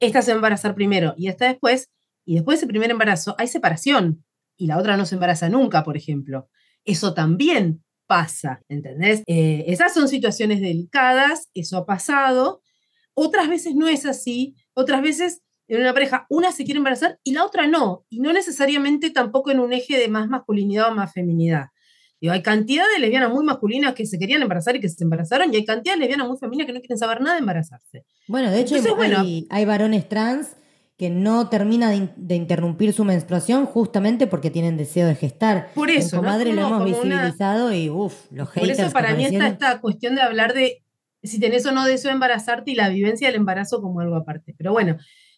[0.00, 1.90] esta se va a embarazar primero y esta después,
[2.24, 4.24] y después del primer embarazo hay separación
[4.56, 6.48] y la otra no se embaraza nunca, por ejemplo.
[6.84, 9.22] Eso también pasa, ¿entendés?
[9.26, 12.62] Eh, esas son situaciones delicadas, eso ha pasado.
[13.14, 17.32] Otras veces no es así, otras veces en una pareja una se quiere embarazar y
[17.32, 21.12] la otra no, y no necesariamente tampoco en un eje de más masculinidad o más
[21.12, 21.66] feminidad.
[22.20, 25.52] Digo, hay cantidad de lesbianas muy masculinas que se querían embarazar y que se embarazaron,
[25.52, 28.04] y hay cantidad de lesbianas muy femeninas que no quieren saber nada de embarazarse.
[28.26, 29.20] Bueno, de hecho Entonces, hay, bueno.
[29.20, 30.56] hay- hay varones trans
[30.96, 35.70] que no terminan de, in- de interrumpir su menstruación justamente porque tienen deseo de gestar.
[35.74, 36.26] Por eso, En ¿no?
[36.28, 39.14] Comadre lo Como- hemos como una- visibilizado y uff, los Por haters eso que para
[39.14, 40.82] mí está esta cuestión de hablar de
[41.22, 44.54] si tenés o no deseo de embarazarte y la vivencia del embarazo como algo aparte.
[44.58, 44.96] Pero bueno,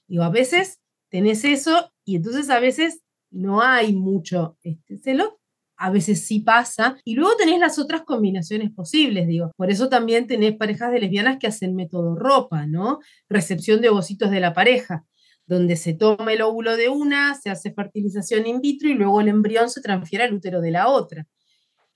[0.08, 5.39] digo, a veces tenés eso y entonces a veces no hay mucho este, celo,
[5.80, 6.96] a veces sí pasa.
[7.04, 9.50] Y luego tenés las otras combinaciones posibles, digo.
[9.56, 12.98] Por eso también tenés parejas de lesbianas que hacen método ropa, ¿no?
[13.28, 15.04] Recepción de ovocitos de la pareja
[15.46, 19.26] donde se toma el óvulo de una, se hace fertilización in vitro y luego el
[19.26, 21.26] embrión se transfiere al útero de la otra.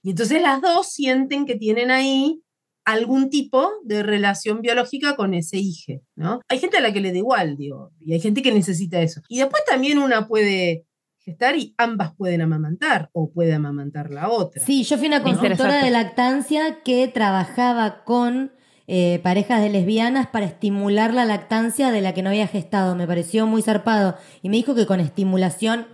[0.02, 2.42] Y entonces las dos sienten que tienen ahí
[2.84, 6.40] algún tipo de relación biológica con ese hijo, ¿no?
[6.48, 9.20] Hay gente a la que le da igual, digo, y hay gente que necesita eso.
[9.28, 10.84] Y después también una puede
[11.24, 14.62] gestar y ambas pueden amamantar o puede amamantar la otra.
[14.62, 18.52] Sí, yo fui una consultora de lactancia que trabajaba con
[18.86, 22.94] eh, parejas de lesbianas para estimular la lactancia de la que no había gestado.
[22.94, 24.16] Me pareció muy zarpado.
[24.42, 25.86] Y me dijo que con estimulación,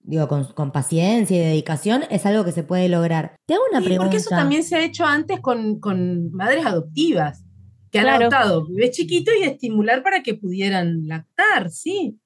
[0.00, 3.36] digo, con, con paciencia y dedicación, es algo que se puede lograr.
[3.46, 4.04] Te hago una Sí, pregunta.
[4.04, 7.44] porque eso también se ha hecho antes con, con madres adoptivas,
[7.92, 8.22] que han Claro.
[8.26, 12.18] adoptado bebés chiquitos y estimular para que pudieran lactar, sí.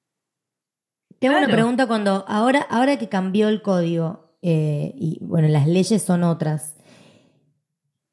[1.19, 1.57] Te hago una Claro.
[1.61, 6.75] pregunta cuando, ahora, ahora que cambió el código, eh, y bueno, las leyes son otras,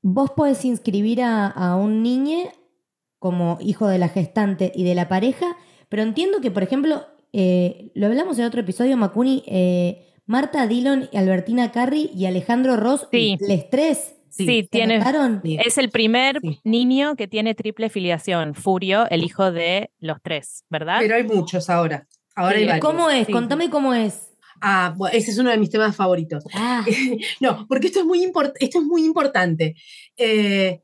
[0.03, 2.39] vos podés inscribir a, a un niño
[3.19, 5.57] como hijo de la gestante y de la pareja,
[5.89, 11.09] pero entiendo que, por ejemplo, eh, lo hablamos en otro episodio, Macuni, eh, Marta Dillon,
[11.13, 13.37] y Albertina Carri y Alejandro Ross, Sí.
[13.41, 14.15] les tres.
[14.31, 15.01] Sí, Sí, ¿se tiene,
[15.65, 16.59] es el primer Sí.
[16.65, 20.97] niño que tiene triple filiación, Furio, el hijo de los tres, ¿verdad?
[21.01, 22.09] Pero hay muchos ahora.
[22.35, 22.85] Ahora Sí, hay varios.
[22.85, 23.27] ¿Cómo es?
[23.27, 23.33] Sí.
[23.33, 24.31] Contame cómo es.
[24.61, 26.45] Ah, ese es uno de mis temas favoritos.
[26.55, 26.85] Ah,
[27.41, 29.75] no, porque esto es muy, import- esto es muy importante.
[30.17, 30.81] Eh,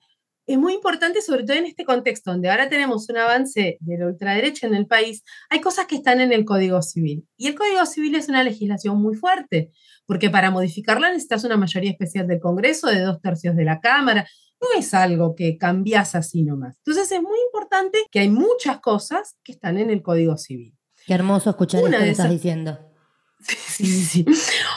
[0.47, 4.07] es muy importante, sobre todo en este contexto, donde ahora tenemos un avance de la
[4.07, 5.23] ultraderecha en el país.
[5.49, 7.25] Hay cosas que están en el Código Civil.
[7.37, 9.71] Y el Código Civil es una legislación muy fuerte,
[10.07, 14.27] porque para modificarla necesitas una mayoría especial del Congreso, de dos tercios de la Cámara.
[14.61, 16.77] No es algo que cambias así nomás.
[16.85, 20.75] Entonces es muy importante que hay muchas cosas que están en el Código Civil.
[21.11, 22.79] Qué hermoso escuchar Una esto que estás diciendo.
[23.42, 24.27] Sí, sí, sí.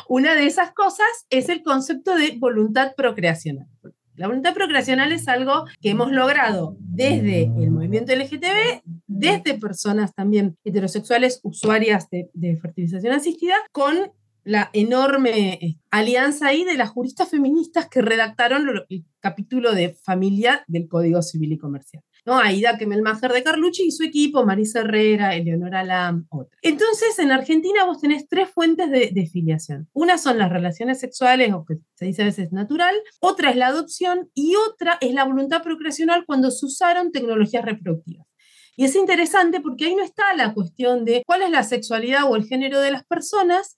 [0.07, 3.67] Una de esas cosas es el concepto de voluntad procreacional.
[4.15, 10.57] La voluntad procreacional es algo que hemos logrado desde el movimiento LGTB, desde personas también
[10.63, 14.13] heterosexuales usuarias de, de fertilización asistida, con
[14.45, 20.63] la enorme eh, alianza ahí de las juristas feministas que redactaron el capítulo de familia
[20.67, 22.01] del Código Civil y Comercial.
[22.25, 22.37] ¿No?
[22.37, 26.57] Aida Kemelmacher de Carlucci y su equipo, Marisa Herrera, Eleonora Lam, otra.
[26.61, 29.89] Entonces, en Argentina vos tenés tres fuentes de, filiación.
[29.93, 33.67] Una son las relaciones sexuales, o que se dice a veces natural, otra es la
[33.67, 38.27] adopción y otra es la voluntad procreacional cuando se usaron tecnologías reproductivas.
[38.75, 42.35] Y es interesante porque ahí no está la cuestión de cuál es la sexualidad o
[42.35, 43.77] el género de las personas.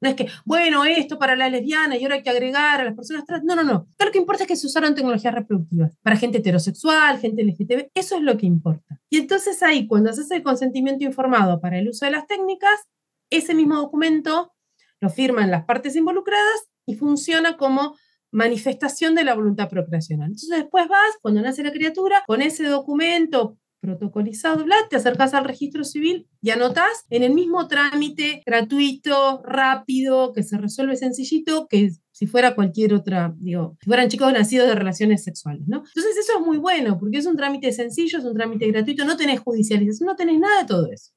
[0.00, 2.94] No es que, bueno, esto para la lesbiana y ahora hay que agregar a las
[2.94, 3.44] personas trans.
[3.44, 3.88] No, no, no.
[3.94, 7.90] Acá lo que importa es que se usaron tecnologías reproductivas para gente heterosexual, gente LGTB.
[7.94, 8.98] Eso es lo que importa.
[9.10, 12.80] Y entonces ahí, cuando haces el consentimiento informado para el uso de las técnicas,
[13.28, 14.52] ese mismo documento
[15.00, 17.96] lo firman las partes involucradas y funciona como
[18.32, 20.28] manifestación de la voluntad procreacional.
[20.28, 25.44] Entonces después vas, cuando nace la criatura, con ese documento protocolizado, bla, te acercas al
[25.44, 31.90] registro civil y anotás en el mismo trámite gratuito, rápido, que se resuelve sencillito, que
[32.12, 35.78] si fuera cualquier otra, digo, si fueran chicos nacidos de relaciones sexuales, ¿no?
[35.78, 39.16] Entonces eso es muy bueno, porque es un trámite sencillo, es un trámite gratuito, no
[39.16, 41.12] tenés judicialización, no tenés nada de todo eso.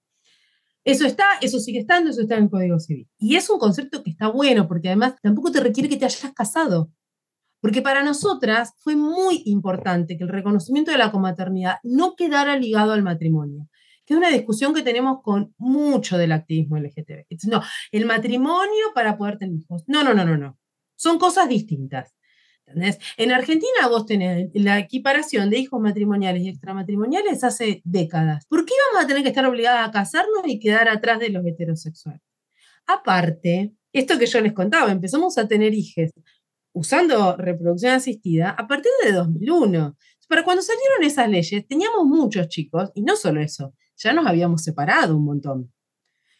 [0.85, 3.07] Eso está, eso sigue estando, eso está en el Código Civil.
[3.17, 6.33] Y es un concepto que está bueno, porque además tampoco te requiere que te hayas
[6.33, 6.91] casado.
[7.63, 12.91] Porque para nosotras fue muy importante que el reconocimiento de la comaternidad no quedara ligado
[12.91, 13.69] al matrimonio,
[14.05, 17.23] que es una discusión que tenemos con mucho del activismo LGTB.
[17.47, 17.61] No,
[17.93, 19.85] el matrimonio para poder tener hijos.
[19.87, 20.57] No, no, no, no, no.
[20.97, 22.13] Son cosas distintas.
[22.65, 22.99] ¿entendés?
[23.15, 28.45] En Argentina vos tenés la equiparación de hijos matrimoniales y extramatrimoniales hace décadas.
[28.47, 31.45] ¿Por qué íbamos a tener que estar obligadas a casarnos y quedar atrás de los
[31.45, 32.19] heterosexuales?
[32.87, 36.11] Aparte, esto que yo les contaba, empezamos a tener hijos
[36.73, 39.95] usando reproducción asistida a partir de 2001.
[40.27, 44.63] Pero cuando salieron esas leyes, teníamos muchos chicos, y no solo eso, ya nos habíamos
[44.63, 45.71] separado un montón.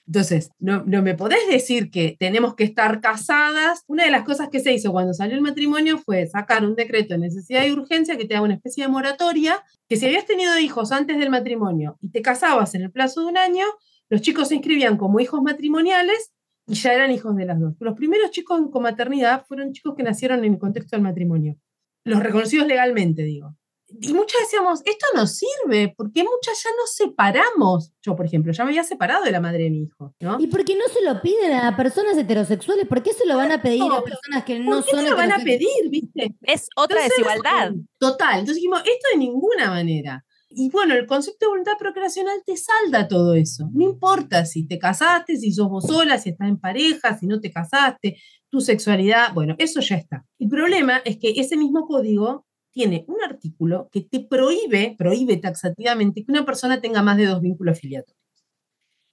[0.06, 3.84] Entonces, no, no, me podés decir que tenemos que estar casadas.
[3.88, 7.14] Una de las cosas que se hizo cuando salió el matrimonio fue sacar un decreto
[7.14, 10.60] de necesidad y urgencia que te da una especie de moratoria, que si habías tenido
[10.60, 13.66] hijos antes del matrimonio y te casabas en el plazo de un año,
[14.10, 16.34] los chicos se inscribían como hijos matrimoniales
[16.68, 17.74] y ya eran hijos de las dos.
[17.80, 21.57] Los primeros chicos en comaternidad fueron chicos que nacieron en el contexto del matrimonio,
[22.03, 23.55] los reconocidos legalmente, digo.
[24.01, 27.91] Y muchas decíamos, esto no sirve, porque muchas ya nos separamos.
[28.01, 30.38] Yo, por ejemplo, ya me había separado de la madre de mi hijo, ¿no?
[30.39, 32.88] ¿Y por qué no se lo piden a personas heterosexuales?
[32.88, 35.09] ¿Por qué se lo van a pedir a personas que no ¿Por qué son se
[35.09, 36.34] lo van a pedir, viste?
[36.41, 37.72] Es otra Entonces, desigualdad.
[37.99, 38.39] Total.
[38.39, 40.26] Entonces dijimos, esto de ninguna manera.
[40.56, 43.70] Y bueno, el concepto de voluntad procreacional te salda todo eso.
[43.74, 47.39] No importa si te casaste, si sos vos sola, si estás en pareja, si no
[47.39, 48.18] te casaste,
[48.49, 50.26] tu sexualidad, bueno, eso ya está.
[50.38, 56.24] El problema es que ese mismo código tiene un artículo que te prohíbe, prohíbe taxativamente
[56.24, 58.20] que una persona tenga más de dos vínculos filiatorios.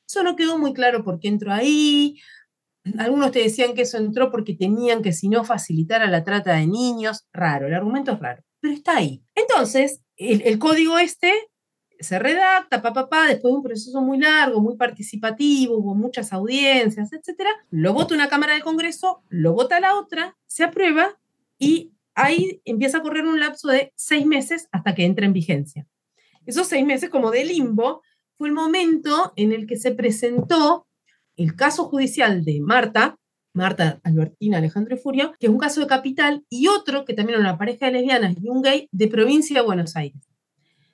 [0.08, 2.16] Eso no quedó muy claro por qué entró ahí.
[2.98, 6.54] Algunos te decían que eso entró porque tenían que, si no, facilitar a la trata
[6.54, 7.26] de niños.
[7.32, 9.22] Raro, el argumento es raro, pero está ahí.
[9.34, 11.32] Entonces, el, código este
[11.98, 16.32] se redacta, pa, pa, pa, después de un proceso muy largo, muy participativo, hubo muchas
[16.32, 21.18] audiencias, etcétera, lo vota una Cámara de Congreso, lo vota la otra, se aprueba
[21.58, 25.86] y ahí empieza a correr un lapso de seis meses hasta que entre en vigencia.
[26.46, 28.02] Esos seis meses como de limbo
[28.36, 30.86] fue el momento en el que se presentó
[31.36, 33.18] el caso judicial de Marta,
[33.52, 37.48] Marta Albertina Alejandro Furio, que es un caso de capital, y otro que también era
[37.48, 40.22] una pareja de lesbianas y un gay de provincia de Buenos Aires.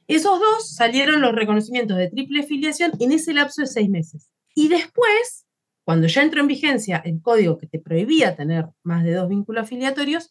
[0.09, 4.31] Esos dos salieron los reconocimientos de triple filiación en ese lapso de seis meses.
[4.55, 5.47] Y después,
[5.85, 9.65] cuando ya entró en vigencia el código que te prohibía tener más de dos vínculos
[9.65, 10.31] afiliatorios,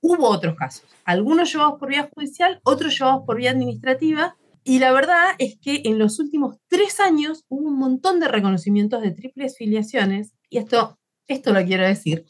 [0.00, 0.84] hubo otros casos.
[1.04, 4.36] Algunos llevados por vía judicial, otros llevados por vía administrativa.
[4.62, 9.02] Y la verdad es que en los últimos tres años hubo un montón de reconocimientos
[9.02, 10.34] de triples filiaciones.
[10.48, 10.98] Y esto,
[11.28, 12.24] esto lo quiero decir.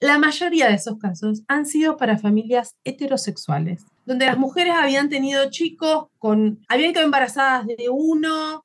[0.00, 5.50] La mayoría de esos casos han sido para familias heterosexuales donde las mujeres habían tenido
[5.50, 8.62] chicos con, habían quedado embarazadas de uno,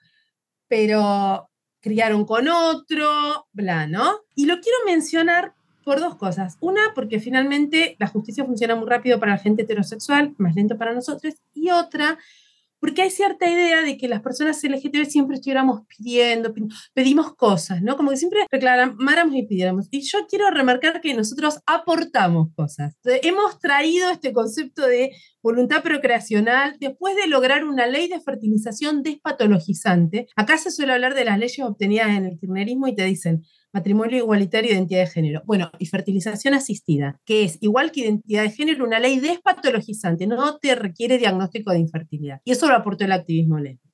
[0.67, 4.21] pero criaron con otro, bla, ¿no?
[4.35, 6.57] Y lo quiero mencionar por dos cosas.
[6.59, 10.93] Una, porque finalmente la justicia funciona muy rápido para la gente heterosexual, más lento para
[10.93, 11.35] nosotros.
[11.53, 12.17] Y otra,
[12.87, 16.53] porque hay cierta idea de que las personas LGTB siempre estuviéramos pidiendo,
[16.93, 17.97] pedimos cosas, ¿no?
[17.97, 19.89] Como que siempre reclamáramos y pidiéramos.
[19.91, 22.95] Y yo quiero remarcar que nosotros aportamos cosas.
[23.03, 25.11] Entonces, hemos traído este concepto de
[25.43, 30.27] voluntad procreacional después de lograr una ley de fertilización despatologizante.
[30.37, 33.43] Acá se suele hablar de las leyes obtenidas en el kirchnerismo y te dicen,
[33.73, 35.41] matrimonio igualitario, identidad de género.
[35.45, 40.57] Bueno, y fertilización asistida, que es igual que identidad de género, una ley despatologizante, no
[40.57, 42.41] te requiere diagnóstico de infertilidad.
[42.45, 43.87] Y eso lo aportó el activismo lésbico.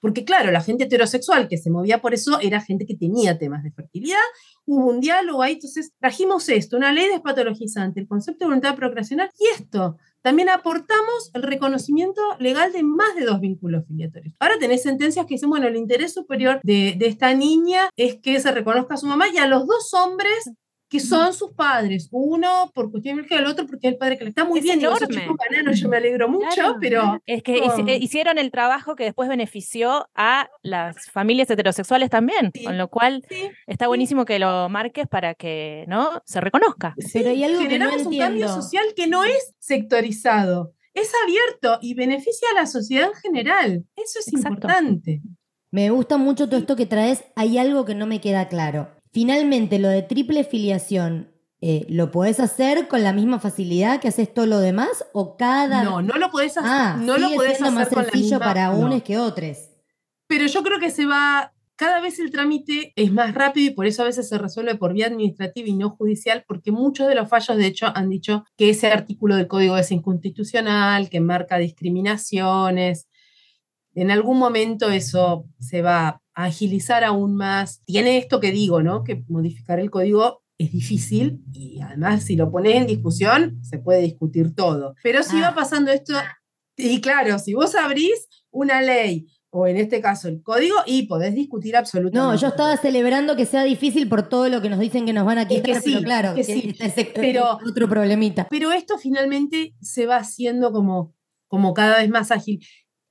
[0.00, 3.62] Porque claro, la gente heterosexual que se movía por eso era gente que tenía temas
[3.62, 4.18] de fertilidad,
[4.66, 9.30] hubo un diálogo ahí, entonces trajimos esto, una ley despatologizante, el concepto de voluntad procreacional
[9.38, 14.34] y esto, también aportamos el reconocimiento legal de más de dos vínculos filiatorios.
[14.40, 18.40] Ahora tenés sentencias que dicen, bueno, el interés superior de, de esta niña es que
[18.40, 20.50] se reconozca a su mamá y a los dos hombres
[20.94, 22.08] que son sus padres.
[22.12, 24.64] Uno por cuestión biológica, el otro porque es el padre que le está muy Es
[24.64, 24.78] bien.
[24.78, 25.74] Esos enorme.
[25.74, 26.76] yo me alegro mucho, Claro.
[26.80, 27.86] pero Es que Oh.
[27.88, 32.62] eh, hicieron el trabajo que después benefició a las familias heterosexuales también, Sí.
[32.62, 36.94] con lo cual sí, está buenísimo que lo marques para que no se reconozca.
[36.98, 41.10] sí, Pero hay algo que no generamos un cambio social que no es sectorizado, es
[41.24, 43.84] abierto y beneficia a la sociedad en general.
[43.96, 44.48] Eso es Exacto.
[44.48, 45.22] importante.
[45.72, 47.24] Me gusta mucho todo esto que traes.
[47.34, 48.93] Hay algo que no me queda claro.
[49.14, 54.34] Finalmente, lo de triple filiación, eh, ¿lo podés hacer con la misma facilidad que haces
[54.34, 55.04] todo lo demás?
[55.12, 55.84] ¿O cada.?
[55.84, 58.44] No, no lo podés hacer, ah, no lo podés hacer más con la sencillo misma-
[58.44, 58.78] para no.
[58.80, 59.56] unos que otros.
[60.26, 63.86] Pero yo creo que se va, cada vez el trámite es más rápido y por
[63.86, 67.28] eso a veces se resuelve por vía administrativa y no judicial, porque muchos de los
[67.28, 73.06] fallos, de hecho, han dicho que ese artículo del código es inconstitucional, que marca discriminaciones.
[73.94, 77.82] En algún momento eso se va agilizar aún más.
[77.84, 79.04] Tiene esto que digo, ¿no?
[79.04, 84.00] Que modificar el código es difícil y además si lo pones en discusión se puede
[84.02, 84.94] discutir todo.
[85.02, 85.50] Pero si Ah.
[85.50, 86.14] va pasando esto,
[86.76, 91.34] y claro, si vos abrís una ley o en este caso el código y podés
[91.34, 92.18] discutir absolutamente.
[92.18, 95.24] No, yo estaba celebrando que sea difícil por todo lo que nos dicen que nos
[95.24, 98.48] van a Es que quitar, pero sí, claro, que que sí, ese- pero- otro problemita.
[98.50, 101.14] Pero esto finalmente se va haciendo como,
[101.46, 102.64] como cada vez más ágil.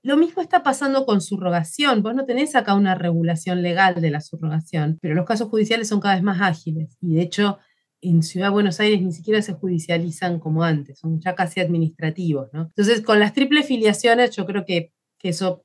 [0.03, 2.03] Lo mismo está pasando con subrogación.
[2.03, 6.01] Vos no tenés acá una regulación legal de la subrogación, pero los casos judiciales son
[6.01, 6.97] cada vez más ágiles.
[7.01, 7.57] Y de hecho,
[8.01, 12.49] en Ciudad de Buenos Aires ni siquiera se judicializan como antes, son ya casi administrativos.
[12.51, 12.63] ¿no?
[12.63, 14.91] Entonces, con las triples filiaciones, yo creo que,
[15.23, 15.63] eso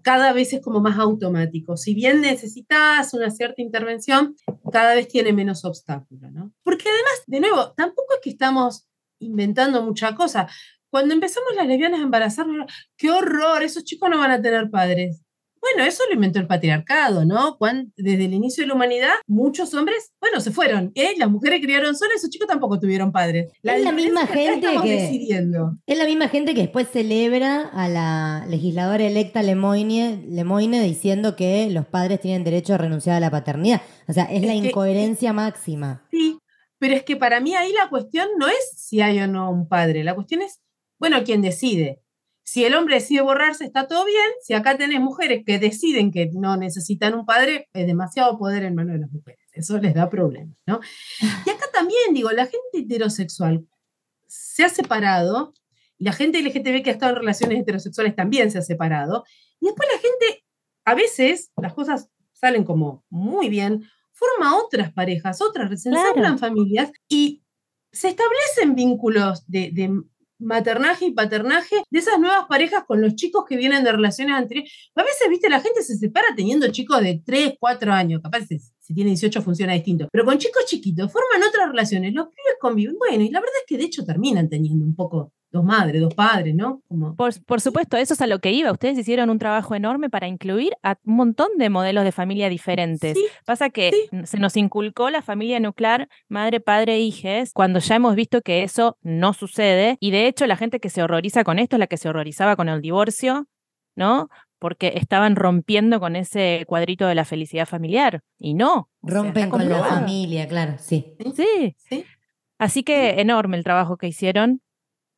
[0.00, 1.76] cada vez es como más automático.
[1.76, 4.34] Si bien necesitas una cierta intervención,
[4.72, 6.32] cada vez tiene menos obstáculos.
[6.32, 6.54] ¿no?
[6.62, 8.86] Porque además, de nuevo, tampoco es que estamos
[9.18, 10.48] inventando mucha cosa.
[10.94, 15.22] Cuando empezamos las lesbianas a embarazarnos, qué horror, esos chicos no van a tener padres.
[15.60, 17.56] Bueno, eso lo inventó el patriarcado, ¿no?
[17.58, 20.92] Cuando, desde el inicio de la humanidad, muchos hombres, bueno, se fueron.
[20.94, 21.14] ¿eh?
[21.16, 23.50] Las mujeres criaron solas, esos chicos tampoco tuvieron padres.
[23.60, 25.72] Es la misma gente que- decidiendo.
[25.84, 31.68] Es la misma gente que después celebra a la legisladora electa Lemoyne, Lemoyne diciendo que
[31.70, 33.82] los padres tienen derecho a renunciar a la paternidad.
[34.06, 36.06] O sea, es, Es la que- incoherencia máxima.
[36.12, 36.38] Sí,
[36.78, 39.66] pero es que para mí ahí la cuestión no es si hay o no un
[39.66, 40.60] padre, la cuestión es,
[41.10, 42.00] bueno, quién decide.
[42.44, 44.24] Si el hombre decide borrarse, está todo bien.
[44.40, 48.74] Si acá tenés mujeres que deciden que no necesitan un padre, es demasiado poder en
[48.74, 49.46] manos de las mujeres.
[49.52, 50.80] Eso les da problemas, ¿no?
[51.20, 53.66] Y acá también, digo, la gente heterosexual
[54.26, 55.52] se ha separado,
[55.98, 59.24] y la gente LGTB que ha estado en relaciones heterosexuales también se ha separado,
[59.60, 60.44] y después la gente,
[60.86, 66.38] a veces, las cosas salen como muy bien, forma otras parejas, otras, se Claro.
[66.38, 67.42] familias y
[67.92, 70.02] se establecen vínculos de, de
[70.44, 74.90] maternaje y paternaje de esas nuevas parejas con los chicos que vienen de relaciones anteriores.
[74.94, 78.58] A veces, viste, la gente se separa teniendo chicos de 3, 4 años, capaz si,
[78.58, 82.96] si tiene 18 funciona distinto, pero con chicos chiquitos forman otras relaciones, los pibes conviven,
[82.98, 86.12] bueno, y la verdad es que de hecho terminan teniendo un poco dos madres, dos
[86.14, 86.82] padres, ¿no?
[86.88, 88.72] Como, Por, por supuesto, eso es a lo que iba.
[88.72, 93.16] Ustedes hicieron un trabajo enorme para incluir a un montón de modelos de familia diferentes.
[93.16, 94.18] Sí, Pasa que sí.
[94.24, 98.98] se nos inculcó la familia nuclear, madre, padre, hijes, cuando ya hemos visto que eso
[99.02, 99.96] no sucede.
[100.00, 102.56] Y de hecho, la gente que se horroriza con esto es la que se horrorizaba
[102.56, 103.46] con el divorcio,
[103.94, 104.28] ¿no?
[104.58, 108.22] Porque estaban rompiendo con ese cuadrito de la felicidad familiar.
[108.38, 108.88] Y no.
[109.02, 111.14] Rompen con la familia, claro, sí.
[111.36, 111.76] Sí.
[111.78, 112.04] ¿sí?
[112.58, 114.60] Así que enorme el trabajo que hicieron.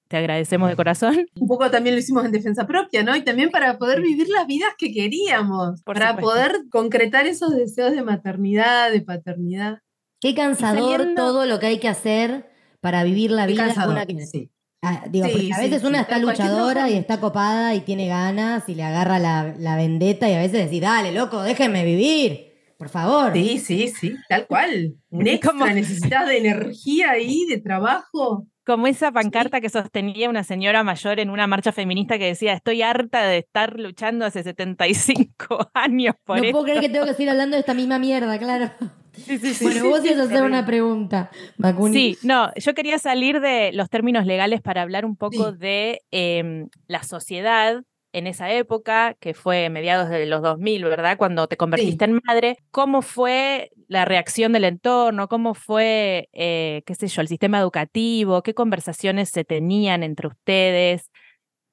[0.09, 1.27] Te agradecemos de corazón.
[1.41, 3.17] Un poco también lo hicimos en defensa propia, ¿no?
[3.17, 6.31] Y también para poder vivir las vidas que queríamos, Por para supuesto.
[6.31, 9.79] poder concretar esos deseos de maternidad, de paternidad.
[10.21, 12.49] Qué cansador saliendo- todo lo que hay que hacer
[12.81, 13.67] para vivir la Qué vida.
[13.67, 14.51] cansador, una que- sí.
[14.83, 18.07] Ah, digo, Sí, porque a veces sí, una está luchadora y está copada y tiene
[18.07, 22.53] ganas y le agarra la, la vendetta y a veces decís, dale, loco, déjeme vivir,
[22.79, 23.33] por favor.
[23.33, 24.95] Sí, sí, sí, tal cual.
[25.11, 28.47] Un extra, necesitas de energía ahí, de trabajo.
[28.67, 32.83] Como esa pancarta que sostenía una señora mayor en una marcha feminista que decía, estoy
[32.83, 36.53] harta de estar luchando hace 75 años por no esto.
[36.53, 38.73] puedo creer que tengo que seguir hablando de esta misma mierda, claro.
[39.17, 39.65] Sí, sí, sí.
[39.65, 41.95] bueno, vos ibas a hacer una pregunta, Macuni.
[41.95, 46.69] Sí, no, yo quería salir de los términos legales para hablar un poco de em,
[46.87, 47.83] la sociedad
[48.17, 51.19] en esa época, que fue mediados de los 2000, ¿verdad?
[51.19, 52.57] Cuando te convertiste en madre.
[52.71, 55.29] ¿Cómo fue la reacción del entorno?
[55.29, 58.43] ¿Cómo fue, eh, qué sé yo, el sistema educativo?
[58.43, 61.11] ¿Qué conversaciones se tenían entre ustedes?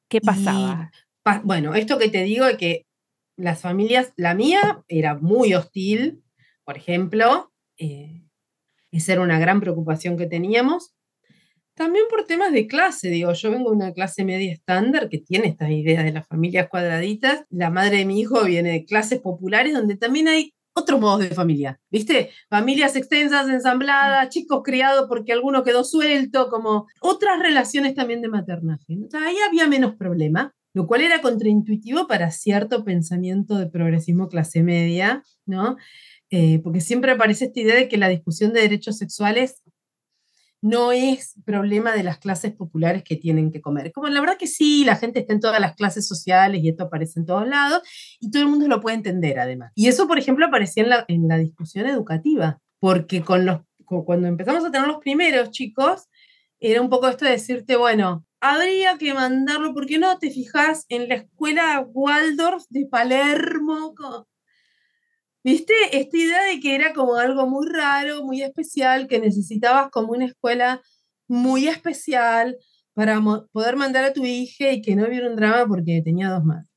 [0.09, 0.91] ¿Qué pasaba?
[1.23, 2.85] Pa- bueno, esto que te digo es que
[3.37, 6.23] las familias, la mía era muy hostil,
[6.65, 8.21] por ejemplo, eh,
[8.91, 10.93] esa era una gran preocupación que teníamos.
[11.75, 15.47] También por temas de clase, digo, yo vengo de una clase media estándar que tiene
[15.47, 17.45] estas ideas de las familias cuadraditas.
[17.49, 21.35] La madre de mi hijo viene de clases populares donde también hay otros modos de
[21.35, 22.31] familia, ¿viste?
[22.49, 28.97] Familias extensas, ensambladas, chicos criados porque alguno quedó suelto, como otras relaciones también de maternaje.
[29.13, 35.23] ahí había menos problema, lo cual era contraintuitivo para cierto pensamiento de progresismo clase media,
[35.45, 35.77] ¿no?
[36.31, 39.61] Eh, porque siempre aparece esta idea de que la discusión de derechos sexuales
[40.63, 43.91] no es problema de las clases populares que tienen que comer.
[43.91, 46.85] Como la verdad que sí, la gente está en todas las clases sociales y esto
[46.85, 47.81] aparece en todos lados
[48.19, 49.71] y todo el mundo lo puede entender además.
[49.75, 54.05] Y eso, por ejemplo, aparecía en la, en la discusión educativa, porque con los, cu-
[54.05, 56.07] cuando empezamos a tener los primeros chicos,
[56.59, 60.85] era un poco esto de decirte, bueno, habría que mandarlo, ¿por qué no te fijas
[60.89, 63.93] en la escuela Waldorf de Palermo?
[65.43, 65.73] ¿Viste?
[65.91, 70.25] Esta idea de que era como algo muy raro, muy especial, que necesitabas como una
[70.25, 70.81] escuela
[71.27, 72.57] muy especial
[72.93, 73.19] para
[73.51, 76.69] poder mandar a tu hija y que no hubiera un drama porque tenía dos madres.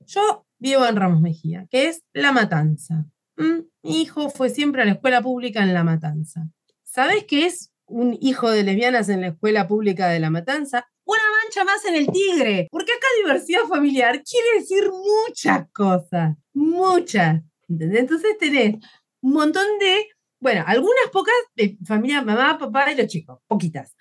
[0.00, 3.06] Yo vivo en Ramos Mejía, que es La Matanza.
[3.36, 3.64] ¿m?
[3.82, 6.48] Mi hijo fue siempre a la escuela pública en La Matanza.
[6.84, 10.86] ¿Sabes qué es un hijo de lesbianas en la escuela pública de La Matanza?
[11.04, 17.42] Una mancha más en el tigre, porque acá diversidad familiar quiere decir muchas cosas, muchas.
[17.68, 18.00] ¿Entendés?
[18.00, 18.76] Entonces tenés
[19.20, 20.06] un montón de,
[20.40, 23.94] bueno, algunas pocas de familia, mamá, papá y los chicos, poquitas.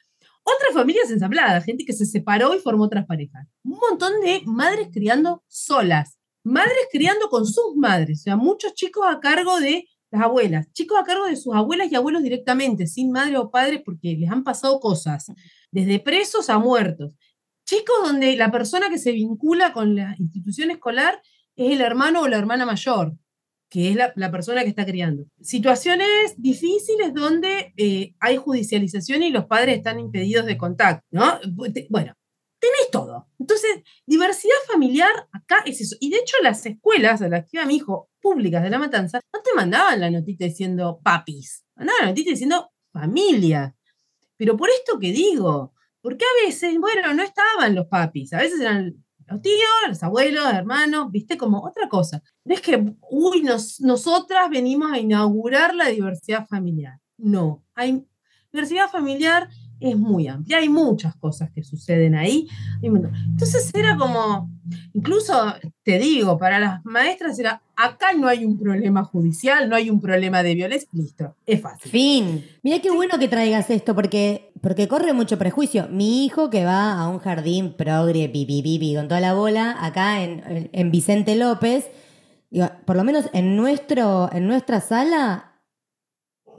[0.44, 3.48] Otras familias ensambladas, gente que se separó y formó otras parejas.
[3.64, 9.06] Un montón de madres criando solas, madres criando con sus madres, o sea, muchos chicos
[9.08, 13.12] a cargo de las abuelas, chicos a cargo de sus abuelas y abuelos directamente, sin
[13.12, 15.32] madre o padre porque les han pasado cosas,
[15.72, 17.12] desde presos a muertos.
[17.66, 21.20] Chicos donde la persona que se vincula con la institución escolar
[21.56, 23.18] es el hermano o la hermana mayor,
[23.70, 25.26] que es la, la persona que está criando.
[25.42, 31.40] Situaciones difíciles donde eh, hay judicialización y los padres están impedidos de contacto, ¿no?
[31.90, 32.14] Bueno,
[32.60, 33.28] tenés todo.
[33.40, 35.96] Entonces, diversidad familiar acá es eso.
[36.00, 39.20] Y de hecho, las escuelas a las que iba mi hijo, públicas de La Matanza,
[39.34, 43.76] no te mandaban la notita diciendo papis, mandaban la notita diciendo familia.
[44.38, 48.60] Pero por esto que digo, porque a veces, bueno, no estaban los papis, a veces
[48.60, 49.58] eran los tíos,
[49.88, 52.22] los abuelos, hermanos, viste, como otra cosa.
[52.44, 57.00] No es que, uy, nos- nosotras venimos a inaugurar la diversidad familiar.
[57.18, 58.06] No, hay
[58.52, 59.50] diversidad familiar
[59.80, 62.48] es muy amplia, hay muchas cosas que suceden ahí.
[62.82, 64.50] Entonces era como,
[64.94, 65.34] incluso
[65.84, 70.00] te digo, para las maestras era, acá no hay un problema judicial, no hay un
[70.00, 71.92] problema de violencia, listo, es fácil.
[71.92, 72.46] Fin.
[72.64, 75.88] Mira qué bueno que traigas esto, porque, porque corre mucho prejuicio.
[75.92, 80.24] Mi hijo que va a un jardín progre, pipi, pipi, con toda la bola, acá
[80.24, 81.90] en, en- en Vicente López,
[82.50, 85.52] digo, por lo menos en, nuestro, en nuestra sala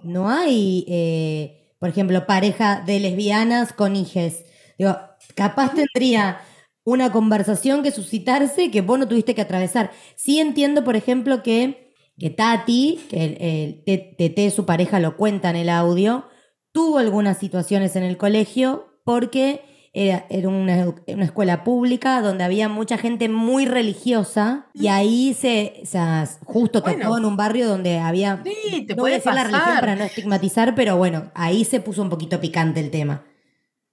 [0.02, 4.44] no hay, eh, por ejemplo, pareja de lesbianas con hijes.
[4.78, 4.96] Digo,
[5.34, 6.40] capaz tendría
[6.84, 9.90] una conversación que suscitarse que vos no tuviste que atravesar.
[10.14, 15.68] Sí entiendo, por ejemplo, que, que Tati, que el, su pareja, lo cuenta en el
[15.68, 16.26] audio,
[16.72, 19.62] tuvo algunas situaciones en el colegio porque
[19.98, 25.80] era, era una, una escuela pública donde había mucha gente muy religiosa y ahí se,
[25.82, 27.16] o sea, justo tocó Bueno.
[27.16, 29.96] en un barrio donde había Sí, te no voy a puede decir la religión para
[29.96, 33.24] no estigmatizar, pero bueno, ahí se puso un poquito picante el tema.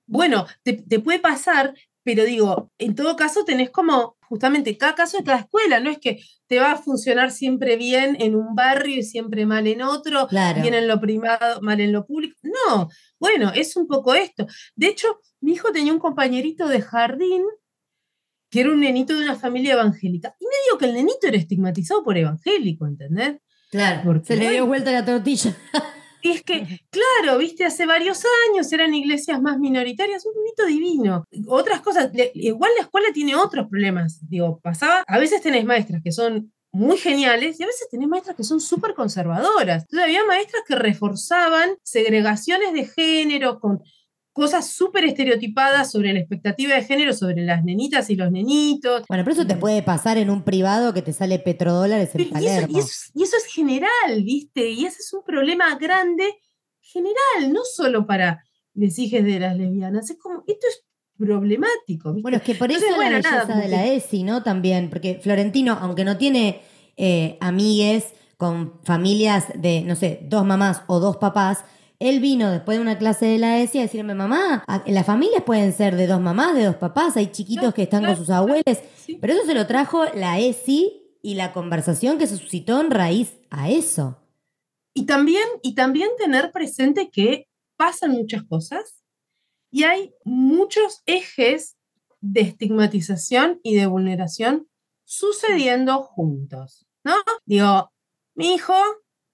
[0.05, 1.73] Bueno, te, te puede pasar,
[2.03, 5.99] pero digo, en todo caso tenés como justamente cada caso de cada escuela, no es
[5.99, 10.27] que te va a funcionar siempre bien en un barrio y siempre mal en otro,
[10.27, 10.59] Claro.
[10.59, 12.35] bien en lo privado, mal en lo público.
[12.41, 14.47] No, bueno, es un poco esto.
[14.75, 17.43] De hecho, mi hijo tenía un compañerito de jardín
[18.49, 20.35] que era un nenito de una familia evangélica.
[20.39, 23.37] Y no digo que el nenito era estigmatizado por evangélico, ¿entendés?
[23.69, 25.55] Claro, Porque, se le dio vuelta la tortilla.
[26.23, 31.25] Y es que, claro, viste, hace varios años eran iglesias más minoritarias, un bonito divino.
[31.47, 34.19] Otras cosas, igual la escuela tiene otros problemas.
[34.29, 38.37] Digo, pasaba, a veces tenés maestras que son muy geniales y a veces tenés maestras
[38.37, 39.83] que son súper conservadoras.
[39.83, 43.81] Entonces había maestras que reforzaban segregaciones de género con
[44.33, 49.03] cosas súper estereotipadas sobre la expectativa de género, sobre las nenitas y los nenitos.
[49.07, 52.23] Bueno, pero eso te puede pasar en un privado que te sale petrodólares en y,
[52.25, 52.77] eso, Palermo.
[52.77, 54.69] y eso- y eso es general, ¿viste?
[54.71, 56.25] Y ese es un problema grande,
[56.81, 60.09] general, no solo para los hijos de las lesbianas.
[60.09, 60.83] Es como, esto es
[61.15, 62.21] problemático, ¿viste?
[62.23, 64.43] Bueno, es que por eso Entonces, la bueno, belleza nada, de la ESI, ¿no?
[64.43, 66.61] También, porque Florentino, aunque no tiene
[66.97, 71.63] eh, amigues con familias de, no sé, dos mamás o dos papás,
[72.03, 75.71] él vino después de una clase de la ESI a decirme, mamá, las familias pueden
[75.71, 78.79] ser de dos mamás, de dos papás, hay chiquitos que están con sus abuelos,
[79.21, 83.39] pero eso se lo trajo la ESI y la conversación que se suscitó en raíz
[83.49, 84.19] a eso.
[84.93, 87.47] Y también, y también tener presente que
[87.77, 89.01] pasan muchas cosas
[89.71, 91.77] y hay muchos ejes
[92.19, 94.67] de estigmatización y de vulneración
[95.05, 97.15] sucediendo juntos, ¿no?
[97.45, 97.93] Digo,
[98.35, 98.75] mi hijo,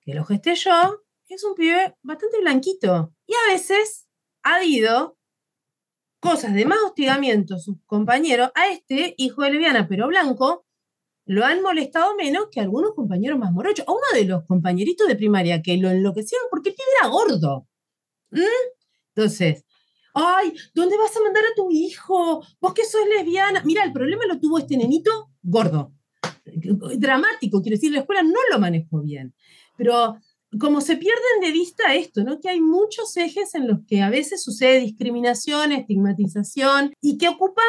[0.02, 1.02] que lo gesté yo,
[1.36, 4.08] es un pibe bastante blanquito y a veces
[4.44, 5.18] ha habido
[6.20, 10.66] cosas de más hostigamiento sus compañeros, a este hijo de lesbiana pero blanco,
[11.26, 13.88] lo han molestado menos que algunos compañeros más morochos.
[13.88, 17.68] A uno de los compañeritos de primaria que lo enloquecieron porque el pibe era gordo.
[18.32, 18.40] ¿Mm?
[19.16, 19.64] Entonces,
[20.16, 22.44] ay, ¿dónde vas a mandar a tu hijo?
[22.60, 23.62] Vos que sos lesbiana.
[23.64, 25.94] Mira, el problema lo tuvo este nenito gordo.
[26.46, 29.36] Dramático, quiero decir, la escuela no lo manejó bien.
[29.78, 30.18] Pero
[30.58, 32.40] como se pierden de vista esto, ¿no?
[32.40, 37.66] Que hay muchos ejes en los que a veces sucede discriminación, estigmatización y que ocupamos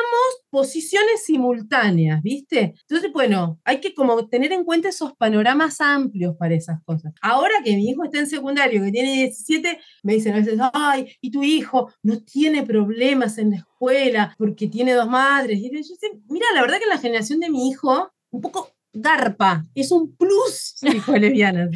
[0.48, 2.74] posiciones simultáneas, ¿viste?
[2.80, 7.12] Entonces, bueno, hay que como tener en cuenta esos panoramas amplios para esas cosas.
[7.20, 11.12] Ahora que mi hijo está en secundario, que tiene 17, me dicen a veces, ay,
[11.20, 15.58] y tu hijo no tiene problemas en la escuela porque tiene dos madres.
[15.58, 19.64] Y yo sé, mira, la verdad que la generación de mi hijo, un poco garpa,
[19.74, 21.68] es un plus de lesbiana.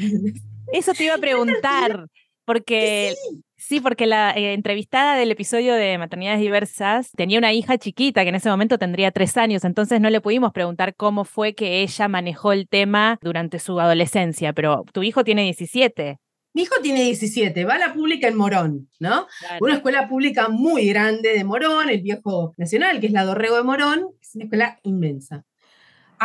[0.72, 2.06] Eso te iba a preguntar,
[2.44, 3.14] porque
[3.56, 8.28] sí, porque la eh, entrevistada del episodio de Maternidades Diversas tenía una hija chiquita que
[8.28, 12.08] en ese momento tendría tres años, entonces no le pudimos preguntar cómo fue que ella
[12.08, 16.18] manejó el tema durante su adolescencia, pero tu hijo tiene 17.
[16.56, 19.26] Mi hijo tiene 17, va a la pública en Morón, ¿no?
[19.60, 23.64] Una escuela pública muy grande de Morón, el viejo nacional, que es la Dorrego de
[23.64, 25.44] Morón, es una escuela inmensa.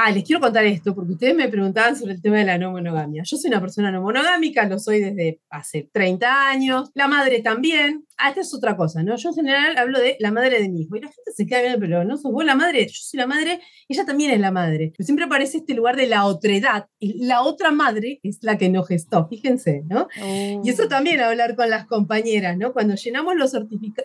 [0.02, 2.72] Ah, les quiero contar esto, porque ustedes me preguntaban sobre el tema de la no
[2.72, 3.24] monogamia.
[3.26, 8.06] Yo soy una persona no monogámica, lo soy desde hace 30 años, la madre también.
[8.18, 9.18] Ah, esta es otra cosa, ¿no?
[9.18, 10.95] Yo en general hablo de la madre de mi hijo.
[10.95, 13.28] Y la gente se queda viendo, pero no sos vos la madre, yo soy la
[13.28, 14.93] madre, ella también es la madre.
[14.95, 16.88] Pero siempre aparece este lugar de la otredad.
[16.97, 20.08] Y la otra madre es la que no gestó, fíjense, ¿no?
[20.64, 22.72] Y eso también hablar con las compañeras, ¿no?
[22.72, 23.52] Cuando llenamos los,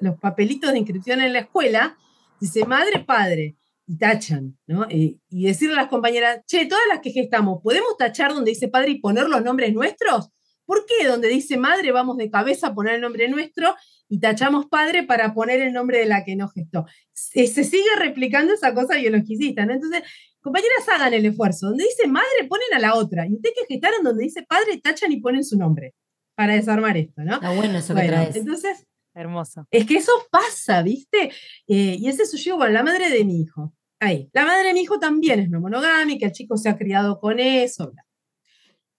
[0.01, 1.97] los papelitos de inscripción en la escuela,
[2.41, 3.55] dice madre, padre,
[3.87, 4.87] y tachan, ¿no?
[4.89, 8.69] Eh, y decirle a las compañeras, che, todas las que gestamos, ¿podemos tachar donde dice
[8.69, 10.31] padre y poner los nombres nuestros?
[10.67, 13.75] ¿Por qué donde dice madre vamos de cabeza a poner el nombre nuestro
[14.09, 16.87] y tachamos padre para poner el nombre de la que no gestó?
[17.13, 19.75] Se, se sigue replicando esa cosa biologicista, ¿no?
[19.75, 20.03] Entonces,
[20.41, 21.67] compañeras, hagan el esfuerzo.
[21.69, 23.27] Donde dice madre, ponen a la otra.
[23.27, 25.95] Y ustedes que gestaron donde dice padre, tachan y ponen su nombre
[26.35, 27.35] para desarmar esto, ¿no?
[27.35, 28.37] Está bueno eso que Bueno, traes.
[28.37, 29.67] entonces, Hermoso.
[29.71, 31.31] es que eso pasa, ¿viste?
[31.69, 33.73] Eh, y ese suyo, bueno, la madre de mi hijo.
[34.01, 34.29] Ahí.
[34.33, 37.39] La madre de mi hijo también es no monogámica, el chico se ha criado con
[37.39, 37.93] eso.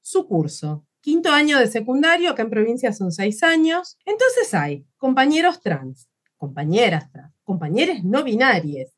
[0.01, 0.85] Su curso.
[1.01, 3.97] Quinto año de secundario, acá en provincia son seis años.
[4.05, 8.95] Entonces hay compañeros trans, compañeras trans, compañeros no binarias,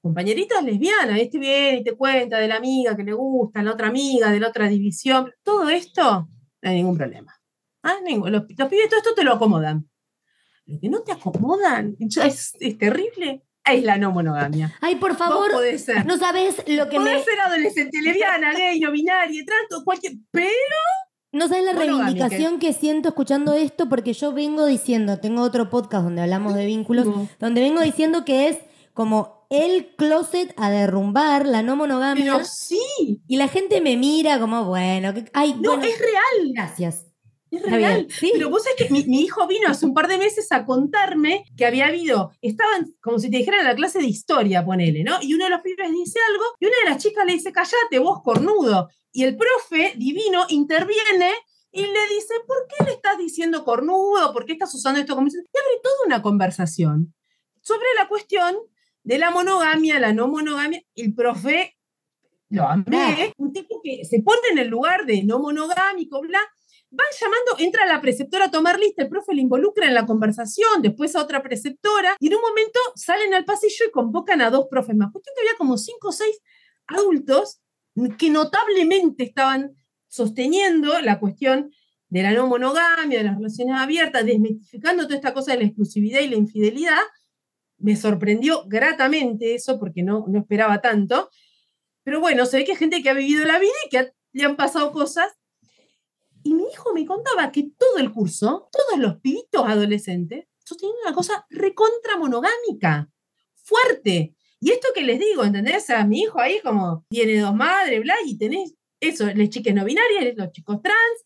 [0.00, 3.88] compañeritas lesbianas, este viene y te cuenta de la amiga que le gusta, la otra
[3.88, 5.32] amiga, de la otra división.
[5.42, 6.28] Todo esto,
[6.62, 7.34] no hay ningún problema.
[7.82, 9.90] Ah, los, los pibes todo esto te lo acomodan.
[10.70, 14.74] Lo que no te acomodan, es, es terrible, es la no monogamia.
[14.80, 17.24] Ay, por favor, ser, no sabes lo que podés me...
[17.24, 20.48] ser adolescente lesbiana, gay, no binaria, trans, cualquier, pero
[21.32, 26.04] No sabes la reivindicación que siento escuchando esto porque yo vengo diciendo, tengo otro podcast
[26.04, 27.28] donde hablamos de vínculos, No.
[27.38, 28.58] donde vengo diciendo que es
[28.94, 32.32] como el closet a derrumbar, la no monogamia.
[32.34, 36.52] pero sí, Y la gente me mira como, bueno, que, ay, no, bueno, es real.
[36.54, 37.06] gracias.
[37.50, 38.06] Es real.
[38.10, 38.30] sí.
[38.32, 41.44] Pero vos sabés que mi, mi hijo vino hace un par de meses a contarme
[41.56, 45.18] que había habido, estaban como si te dijeran la clase de historia, ponele, ¿no?
[45.20, 47.98] Y uno de los pibes dice algo y una de las chicas le dice, callate,
[47.98, 48.88] vos cornudo.
[49.12, 51.32] Y el profe divino interviene
[51.72, 54.32] y le dice, ¿por qué le estás diciendo cornudo?
[54.32, 55.28] ¿Por qué estás usando esto como...
[55.28, 57.14] Y abre toda una conversación
[57.60, 58.56] sobre la cuestión
[59.02, 60.82] de la monogamia, la no monogamia.
[60.94, 61.76] El profe
[62.48, 66.40] lo amé, un tipo que se pone en el lugar de no monogámico, bla,
[66.90, 70.82] van llamando, entra la preceptora a tomar lista, el profe le involucra en la conversación,
[70.82, 74.66] después a otra preceptora, y en un momento salen al pasillo y convocan a dos
[74.68, 75.12] profes más.
[75.12, 76.40] Cuestión que había como cinco o seis
[76.86, 77.60] adultos
[78.18, 79.76] que notablemente estaban
[80.08, 81.70] sosteniendo la cuestión
[82.08, 86.20] de la no monogamia, de las relaciones abiertas, desmitificando toda esta cosa de la exclusividad
[86.20, 86.98] y la infidelidad.
[87.78, 91.30] Me sorprendió gratamente eso porque no, no esperaba tanto.
[92.02, 94.44] Pero bueno, se ve que hay gente que ha vivido la vida y que le
[94.44, 95.32] han pasado cosas.
[96.50, 101.14] Y mi hijo me contaba que todo el curso, todos los pibitos adolescentes, sostenían una
[101.14, 103.08] cosa recontra monogámica,
[103.54, 104.34] fuerte.
[104.58, 105.88] Y esto que les digo, ¿entendés?
[105.90, 109.84] A mi hijo ahí como tiene dos madres, bla, y tenés eso, las chicas no
[109.84, 111.24] binarias, los chicos trans,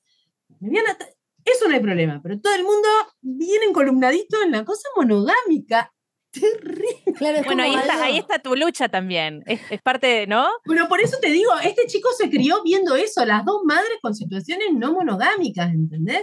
[1.42, 2.88] eso no hay problema, pero todo el mundo
[3.22, 5.90] viene encolumnadito en la cosa monogámica.
[6.32, 7.03] Terrible.
[7.16, 9.42] Claro, es Bueno, ahí está, algo- ahí está tu lucha también.
[9.46, 10.46] Es, es parte de, ¿no?
[10.64, 14.14] Pero por eso te digo, este chico se crió viendo eso, las dos madres con
[14.14, 16.22] situaciones no monogámicas, ¿entendés?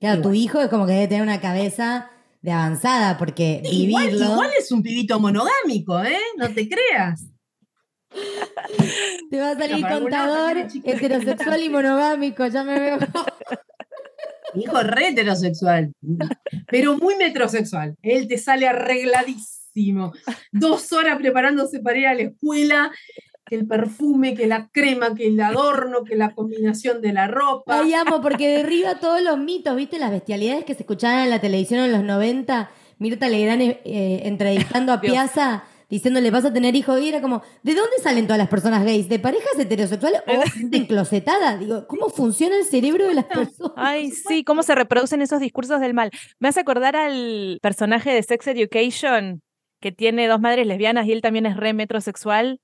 [0.00, 0.42] Claro, tu bueno.
[0.42, 2.10] hijo es como que debe tener una cabeza
[2.42, 6.16] de avanzada, porque Igual, vivirlo igual es un pibito monogámico, ¿eh?
[6.38, 7.26] No te creas.
[9.30, 12.98] te va a salir No, contador heterosexual y monogámico, ya me veo.
[14.54, 15.92] Hijo re heterosexual,
[16.66, 17.94] pero muy metrosexual.
[18.02, 19.59] Él te sale arregladísimo.
[20.52, 22.92] Dos horas preparándose para ir a la escuela,
[23.46, 27.80] que el perfume, que la crema, que el adorno, que la combinación de la ropa.
[27.80, 29.98] Ay, amo, porque derriba todos los mitos, ¿viste?
[29.98, 32.70] Las bestialidades que se escuchaban en la televisión en los 90.
[32.98, 35.00] Mirta Legrand eh, entrevistando a.
[35.00, 37.00] Piazza, diciéndole, vas a tener hijos.
[37.00, 39.08] Y era como, ¿de dónde salen todas las personas gays?
[39.08, 41.56] ¿De parejas heterosexuales o gente enclosetada?
[41.56, 43.72] Digo, ¿cómo funciona el cerebro de las personas?
[43.76, 46.10] Ay, sí, cómo se reproducen esos discursos del mal.
[46.38, 49.42] Me hace acordar al personaje de Sex Education,
[49.80, 52.60] que tiene dos madres lesbianas y él también es re metrosexual.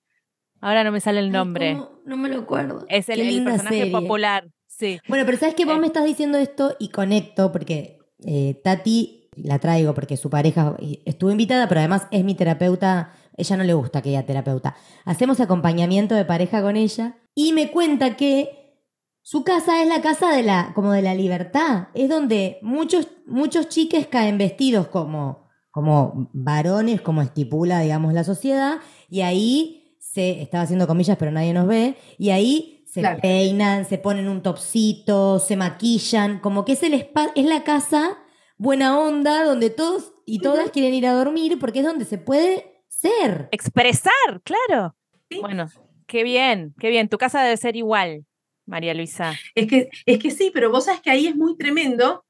[0.60, 1.74] Ahora no me sale el nombre.
[2.04, 2.84] No me lo acuerdo.
[2.88, 3.92] Es el, personaje serie.
[3.92, 4.48] popular.
[4.66, 5.00] Sí.
[5.08, 5.80] Bueno, pero sabes que vos Eh.
[5.80, 11.30] me estás diciendo esto y conecto porque eh, Tati la traigo porque su pareja estuvo
[11.30, 13.12] invitada, pero además es mi terapeuta.
[13.36, 14.76] Ella no le gusta que ella terapeuta.
[15.04, 18.80] Hacemos acompañamiento de pareja con ella y me cuenta que
[19.20, 21.88] su casa es la casa de la como de la libertad.
[21.94, 25.45] Es donde muchos muchos chiques caen vestidos como
[25.76, 28.78] como varones, como estipula, digamos, la sociedad
[29.10, 33.18] y ahí se estaba haciendo comillas, pero nadie nos ve y ahí se Claro.
[33.20, 38.16] peinan, se ponen un topsito, se maquillan, como que es el spa- es la casa
[38.56, 42.82] buena onda donde todos y todas quieren ir a dormir porque es donde se puede
[42.88, 43.50] ser.
[43.52, 44.96] Expresar, claro.
[45.30, 45.40] Sí.
[45.42, 45.66] Bueno,
[46.06, 47.10] qué bien, qué bien.
[47.10, 48.24] Tu casa debe ser igual,
[48.64, 49.34] María Luisa.
[49.54, 52.24] Es que, es que sí, pero vos sabes que ahí es muy tremendo.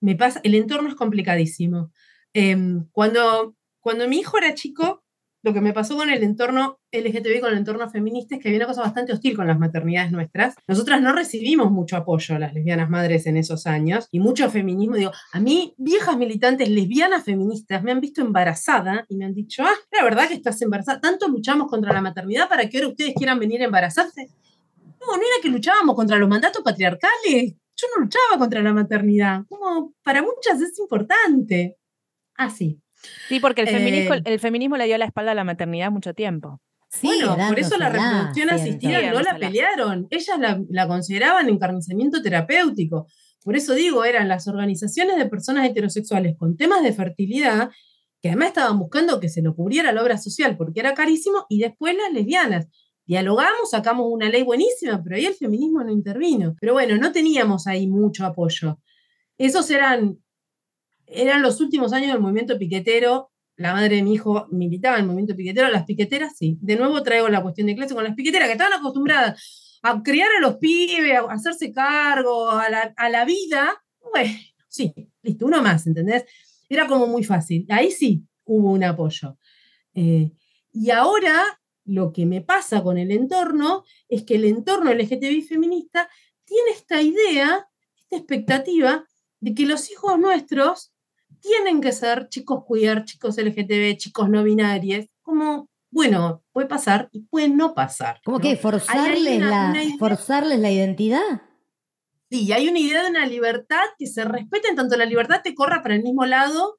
[0.00, 1.90] Me pasa, el entorno es complicadísimo.
[2.34, 5.04] Em, cuando, cuando mi hijo era chico,
[5.44, 8.60] lo que me pasó con el entorno LGTB, con el entorno feminista, es que había
[8.60, 10.54] una cosa bastante hostil con las maternidades nuestras.
[10.66, 14.96] Nosotras no recibimos mucho apoyo, las lesbianas madres, en esos años, y mucho feminismo.
[14.96, 19.62] Digo, a mí, viejas militantes lesbianas feministas me han visto embarazada y me han dicho,
[19.64, 21.00] ah, la verdad que estás embarazada.
[21.00, 24.28] Tanto luchamos contra la maternidad para que ahora ustedes quieran venir a embarazarse.
[24.98, 27.54] No, no era que luchábamos contra los mandatos patriarcales.
[27.76, 29.42] Yo no luchaba contra la maternidad.
[29.46, 31.76] Como para muchas es importante.
[32.36, 32.80] Así.
[33.28, 34.22] Sí, porque el, feminismo, Eh.
[34.24, 36.60] el feminismo le dio la espalda a la maternidad mucho tiempo.
[36.88, 40.06] Sí, bueno, por eso la reproducción asistida Sí, no la pelearon.
[40.10, 43.08] Ellas la, la consideraban encarnizamiento terapéutico.
[43.42, 47.70] Por eso digo, eran las organizaciones de personas heterosexuales con temas de fertilidad
[48.22, 51.58] que además estaban buscando que se lo cubriera la obra social porque era carísimo y
[51.58, 52.68] después las lesbianas.
[53.06, 56.54] Dialogamos, sacamos una ley buenísima, pero ahí el feminismo no intervino.
[56.58, 58.78] Pero bueno, no teníamos ahí mucho apoyo.
[59.36, 60.16] Esos eran,
[61.14, 63.30] eran los últimos años del movimiento piquetero.
[63.56, 65.68] La madre de mi hijo militaba en el movimiento piquetero.
[65.68, 66.58] Las piqueteras, sí.
[66.60, 70.30] De nuevo traigo la cuestión de clase con las piqueteras que estaban acostumbradas a criar
[70.38, 73.82] a los pibes, a hacerse cargo, a la, a la vida.
[74.12, 74.32] Bueno,
[74.68, 76.24] sí, listo, uno más, ¿entendés?
[76.68, 77.66] Era como muy fácil.
[77.68, 79.38] Ahí sí hubo un apoyo.
[79.94, 80.32] Eh,
[80.72, 86.08] y ahora lo que me pasa con el entorno es que el entorno LGTBI feminista
[86.44, 89.06] tiene esta idea, esta expectativa
[89.40, 90.93] de que los hijos nuestros
[91.44, 97.20] tienen que ser chicos queer, chicos LGTB, chicos no binarios, como, bueno, puede pasar y
[97.20, 98.20] puede no pasar.
[98.24, 98.42] ¿Cómo ¿no?
[98.42, 101.42] que forzarles, una- la, una forzarles la identidad?
[102.30, 105.54] Sí, hay una idea de una libertad que se respeta en tanto la libertad te
[105.54, 106.78] corra para el mismo lado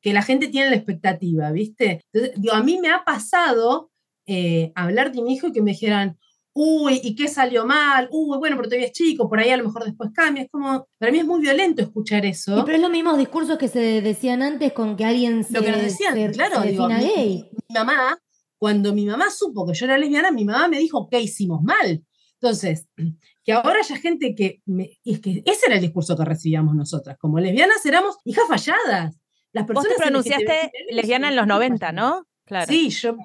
[0.00, 2.00] que la gente tiene la expectativa, ¿viste?
[2.12, 3.90] Entonces, digo, a mí me ha pasado
[4.26, 6.16] eh, hablar de mi hijo y que me dijeran,
[6.58, 8.08] uy, ¿y qué salió mal?
[8.10, 10.44] Uy, bueno, pero todavía es chico, por ahí a lo mejor después cambia.
[10.44, 12.62] Es como, para mí es muy violento escuchar Y eso.
[12.64, 15.70] pero es los mismos discursos que se decían antes con que alguien se, Lo que
[15.70, 17.44] nos decían, se- claro, se digo, mi-
[17.74, 18.18] mamá,
[18.58, 22.02] cuando mi mamá supo que yo era lesbiana, mi mamá me dijo que hicimos mal.
[22.40, 22.86] Entonces,
[23.44, 26.74] que ahora haya gente que, me- y es que ese era el discurso que recibíamos
[26.74, 29.14] nosotras, como lesbianas éramos hijas falladas.
[29.52, 32.26] Las Vos te personas pronunciaste lesbiana en los 90, ¿no?
[32.44, 32.66] Claro.
[32.66, 33.16] Sí, yo,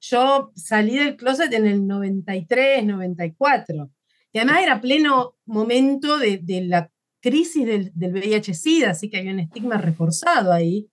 [0.00, 3.90] yo salí del closet en el 93, 94.
[4.32, 6.90] Y además era pleno momento de, de la
[7.20, 10.88] crisis del, del VIH-Sida, así que había un estigma reforzado ahí.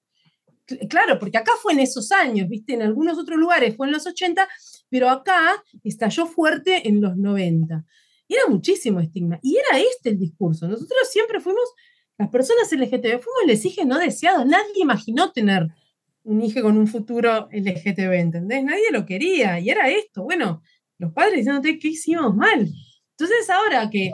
[0.68, 2.74] Cl- Claro, porque acá fue en esos años, ¿viste?
[2.74, 4.48] En algunos otros lugares fue en los 80,
[4.90, 7.86] pero acá estalló fuerte en los 90.
[8.28, 9.38] Y era muchísimo estigma.
[9.44, 10.68] Y era este el discurso.
[10.68, 11.64] Nosotros siempre fuimos,
[12.18, 14.46] las personas LGTB, fuimos les hijos no deseados.
[14.48, 15.68] Nadie imaginó tener
[16.26, 18.64] un hijo con un futuro LGTB, ¿entendés?
[18.64, 19.60] Nadie lo quería.
[19.60, 20.24] Y era esto.
[20.24, 20.62] Bueno,
[20.98, 22.68] los padres diciéndote que hicimos mal.
[23.18, 24.12] Entonces ahora que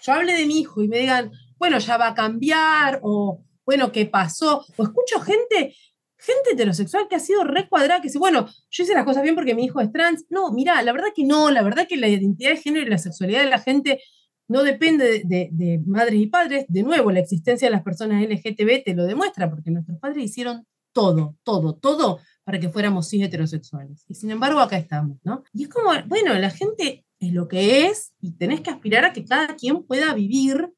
[0.00, 3.92] yo hable de mi hijo y me digan, bueno, ya va a cambiar, o bueno,
[3.92, 4.64] ¿qué pasó?
[4.76, 5.74] O escucho gente,
[6.18, 9.54] gente heterosexual que ha sido recuadrada, que dice, bueno, yo hice las cosas bien porque
[9.54, 10.24] mi hijo es trans.
[10.30, 12.98] No, mira, la verdad que no, la verdad que la identidad de género y la
[12.98, 14.00] sexualidad de la gente
[14.48, 16.64] no depende de, de- de madres y padres.
[16.68, 20.66] De nuevo, la existencia de las personas LGTB te lo demuestra, porque nuestros padres hicieron
[20.92, 24.04] todo, todo, todo para que fuéramos cis heterosexuales.
[24.08, 25.44] Y sin embargo, acá estamos, ¿no?
[25.52, 29.12] Y es como, bueno, la gente es lo que es y tenés que aspirar a
[29.12, 30.72] que cada quien pueda vivir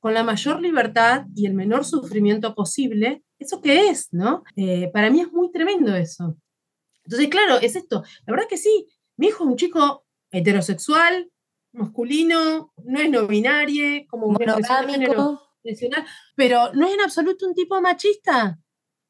[0.00, 4.42] con la mayor libertad y el menor sufrimiento posible, eso que es, ¿no?
[4.56, 6.36] Eh, para mí es muy tremendo eso.
[7.04, 8.02] Entonces, claro, es esto.
[8.26, 8.86] La verdad que sí,
[9.16, 11.30] mi hijo es un chico heterosexual,
[11.72, 14.36] masculino, no es no binario, como
[15.62, 16.04] tradicional,
[16.34, 18.58] pero no es en absoluto un tipo machista.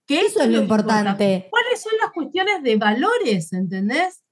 [0.07, 1.35] Que Eso es lo importante.
[1.35, 1.51] importa.
[1.51, 4.23] ¿Cuáles son las cuestiones de valores, entendés?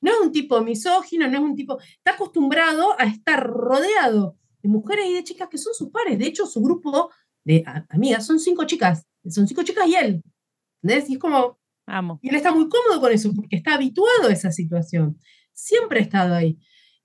[0.00, 1.78] No es un tipo misógino, no es un tipo.
[1.80, 6.18] Está acostumbrado a estar rodeado de mujeres y de chicas que son sus pares.
[6.18, 7.10] De hecho, su grupo
[7.44, 9.06] de amigas son cinco chicas.
[9.28, 10.22] Son cinco chicas y él.
[10.82, 11.10] ¿Entendés?
[11.10, 11.58] Y es como.
[11.86, 12.18] Amo.
[12.22, 15.18] Y él está muy cómodo con eso porque está habituado a esa situación.
[15.52, 16.58] Siempre ha estado ahí.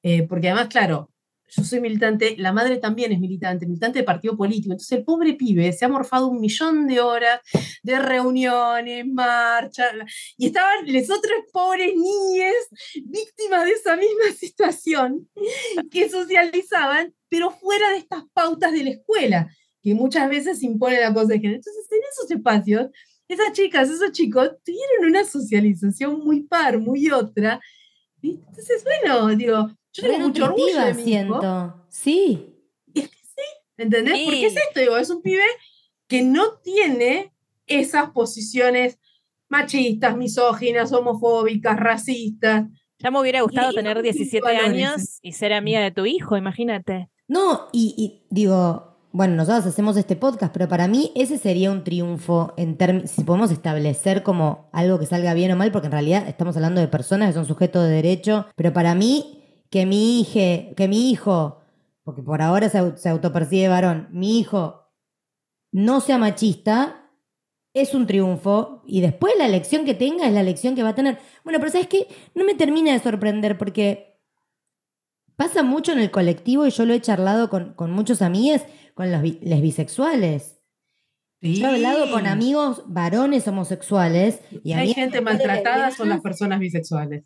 [0.03, 1.09] Eh, porque además, claro,
[1.55, 4.73] yo soy militante, la madre también es militante, militante de partido político.
[4.73, 7.41] Entonces el pobre pibe se ha morfado un millón de horas
[7.83, 9.91] de reuniones, marchas,
[10.37, 12.53] y estaban las otras pobres niñas
[13.05, 15.29] víctimas de esa misma situación
[15.91, 19.47] que socializaban, pero fuera de estas pautas de la escuela,
[19.81, 21.57] que muchas veces imponen la cosa de género.
[21.57, 22.87] Entonces en esos espacios,
[23.27, 27.59] esas chicas, esos chicos tuvieron una socialización muy par, muy otra.
[28.21, 31.05] Entonces, bueno, digo, yo tengo mucho orgullo de mi hijo.
[31.07, 31.85] siento.
[31.89, 32.49] Sí.
[33.77, 34.19] ¿Entendés?
[34.25, 34.59] Porque es Sí.
[34.67, 35.43] esto, digo, es un pibe
[36.07, 37.33] que no tiene
[37.65, 38.99] esas posiciones
[39.49, 42.65] machistas, misóginas, homofóbicas, racistas.
[42.99, 46.05] Ya me hubiera gustado Y- tener y 17 valores, años y ser amiga de tu
[46.05, 47.09] hijo, imagínate.
[47.27, 51.83] No, y, y digo, bueno, nosotros hacemos este podcast, pero para mí ese sería un
[51.83, 55.93] triunfo en términos, si podemos establecer como algo que salga bien o mal, porque en
[55.93, 59.42] realidad estamos hablando de personas que son sujetos de derecho, pero para mí,
[59.73, 61.59] que mi hija, que mi hijo,
[62.03, 64.91] porque por ahora se, au- se autopercibe varón, mi hijo
[65.71, 67.09] no sea machista,
[67.73, 70.95] es un triunfo y después la elección que tenga es la elección que va a
[70.95, 71.17] tener.
[71.43, 72.07] Bueno, pero ¿sabes qué?
[72.35, 74.19] No me termina de sorprender porque
[75.35, 78.61] pasa mucho en el colectivo y yo lo he charlado con, con muchos amigos,
[78.93, 80.61] con los bi- les bisexuales.
[81.41, 87.23] Yo he hablado con amigos varones homosexuales y hay gente maltratada, son las personas bisexuales.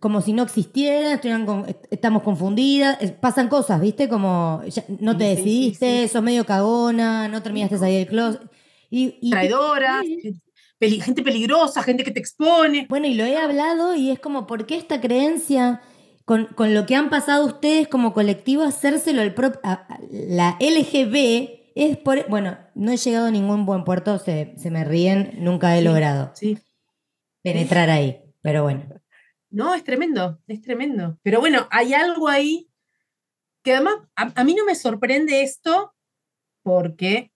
[0.00, 4.08] Como si no existieran, estuvieran con- est- estamos confundidas, pasan cosas, ¿viste?
[4.08, 8.06] Como ya no te Sí, sí, sí, decidiste, sos medio cagona, no terminaste ahí del
[8.06, 8.42] closet.
[8.90, 9.16] Y,
[11.00, 12.86] gente peligrosa, gente que te expone.
[12.88, 15.80] Bueno, y lo he hablado y es como, ¿por qué esta creencia
[16.24, 20.56] con, con lo que han pasado ustedes como colectivo, hacérselo al prop- a- a- la
[20.60, 22.28] LGB es por...
[22.28, 26.32] Bueno, no he llegado a ningún buen puerto, se, se me ríen, nunca he logrado
[27.42, 28.82] penetrar ahí, pero bueno.
[29.56, 31.18] No, es tremendo, es tremendo.
[31.22, 32.68] Pero bueno, hay algo ahí
[33.64, 35.94] que además a, mí no me sorprende esto
[36.62, 37.32] porque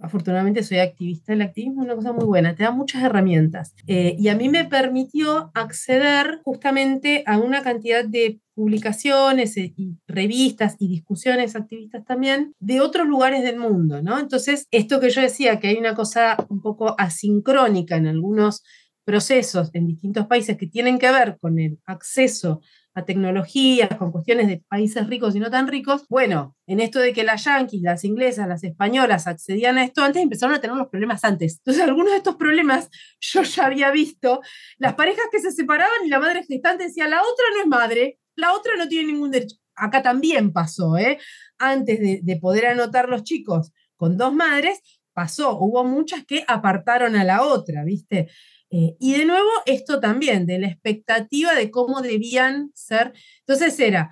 [0.00, 1.32] afortunadamente soy activista.
[1.32, 3.74] El activismo es una cosa muy buena, te da muchas herramientas.
[3.88, 9.96] Eh, y a mí me permitió acceder justamente a una cantidad de publicaciones eh, y
[10.06, 14.20] revistas y discusiones activistas también de otros lugares del mundo, ¿no?
[14.20, 18.62] Entonces, esto que yo decía, que hay una cosa un poco asincrónica en algunos
[19.08, 22.60] procesos en distintos países que tienen que ver con el acceso
[22.92, 27.14] a tecnologías, con cuestiones de países ricos y no tan ricos, bueno, en esto de
[27.14, 30.88] que las yanquis, las inglesas, las españolas accedían a esto antes, empezaron a tener los
[30.88, 31.56] problemas antes.
[31.56, 34.42] Entonces, algunos de estos problemas yo ya había visto,
[34.76, 38.18] las parejas que se separaban y la madre gestante decía, la otra no es madre,
[38.36, 39.56] la otra no tiene ningún derecho.
[39.74, 41.18] Acá también pasó, ¿eh?
[41.56, 44.82] Antes de, de poder anotar los chicos con dos madres,
[45.14, 48.28] pasó, hubo muchas que apartaron a la otra, ¿viste?
[48.70, 53.12] Eh, y de nuevo, esto también, de la expectativa de cómo debían ser.
[53.40, 54.10] Entonces era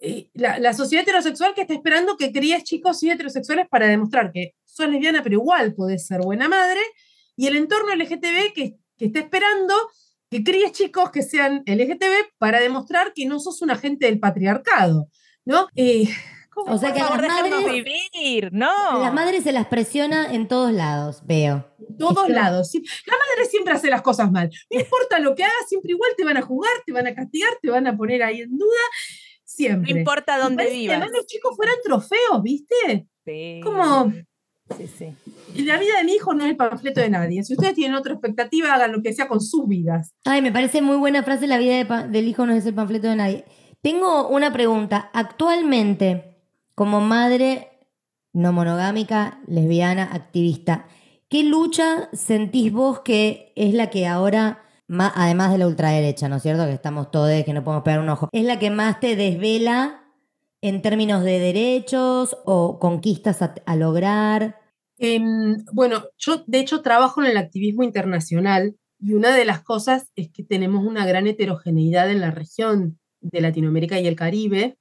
[0.00, 4.32] eh, la, la sociedad heterosexual que está esperando que críes chicos y heterosexuales para demostrar
[4.32, 6.80] que sos lesbiana, pero igual podés ser buena madre,
[7.36, 9.74] y el entorno LGTB que, que está esperando
[10.30, 15.08] que críes chicos que sean LGTB para demostrar que no sos un agente del patriarcado,
[15.44, 15.68] ¿no?
[15.76, 16.08] Eh,
[16.56, 19.00] ¿cómo- O sea que a las madres- vivir, no.
[19.00, 21.64] Las madres se las presiona en todos lados, veo.
[21.88, 22.70] En todos Esto- lados.
[22.70, 22.82] sí.
[23.06, 24.50] La madre siempre hace las cosas mal.
[24.70, 27.50] No importa lo que hagas, siempre igual te van a jugar, te van a castigar,
[27.62, 28.66] te van a poner ahí en duda.
[28.68, 29.92] No Siempre.
[29.92, 30.96] importa Me dónde que vivas.
[30.96, 33.06] además los chicos fueran trofeos, ¿viste?
[33.24, 33.60] Sí.
[33.62, 34.12] Como
[34.76, 35.62] Sí, sí.
[35.64, 37.44] la vida de mi hijo no es el panfleto de nadie.
[37.44, 40.12] Si ustedes tienen otra expectativa, hagan lo que sea con sus vidas.
[40.24, 43.06] Ay, me parece muy buena frase, la vida de del hijo no es el panfleto
[43.08, 43.44] de nadie.
[43.80, 45.08] Tengo una pregunta.
[45.14, 46.35] Actualmente,
[46.76, 47.70] como madre
[48.34, 50.86] no monogámica, lesbiana, activista,
[51.30, 56.42] ¿qué lucha sentís vos que es la que ahora, además de la ultraderecha, ¿no es
[56.42, 56.66] cierto?
[56.66, 60.04] Que estamos todos, que no podemos pegar un ojo, es la que más te desvela
[60.60, 64.60] en términos de derechos o conquistas a, a lograr?
[64.98, 70.10] Em, bueno, yo de hecho trabajo en el activismo internacional y una de las cosas
[70.14, 74.76] es que tenemos una gran heterogeneidad en la región de Latinoamérica y el Caribe,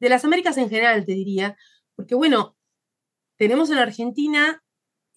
[0.00, 1.56] de las Américas en general, te diría,
[1.94, 2.56] porque bueno,
[3.36, 4.62] tenemos en Argentina,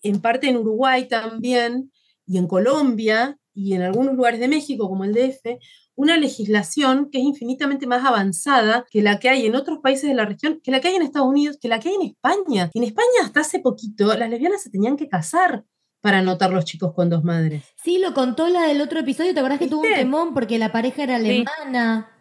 [0.04, 1.92] en parte en Uruguay también,
[2.26, 5.60] y en Colombia, y en algunos lugares de México, como el DF,
[5.96, 10.16] una legislación que es infinitamente más avanzada que la que hay en otros países de
[10.16, 12.72] la región, que la que hay en Estados Unidos, que la que hay en España.
[12.74, 15.66] En España hasta hace poquito las lesbianas se tenían que casar
[16.00, 17.64] para anotar los chicos con dos madres.
[17.84, 20.02] Sí, lo contó la del otro episodio, ¿te acordás que tuvo un ¿Viste?
[20.02, 22.10] temón porque la pareja era alemana?
[22.10, 22.21] Sí,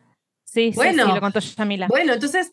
[0.52, 1.06] sí, Bueno.
[1.06, 1.86] sí, lo contó Yamila.
[1.88, 2.50] Bueno, entonces,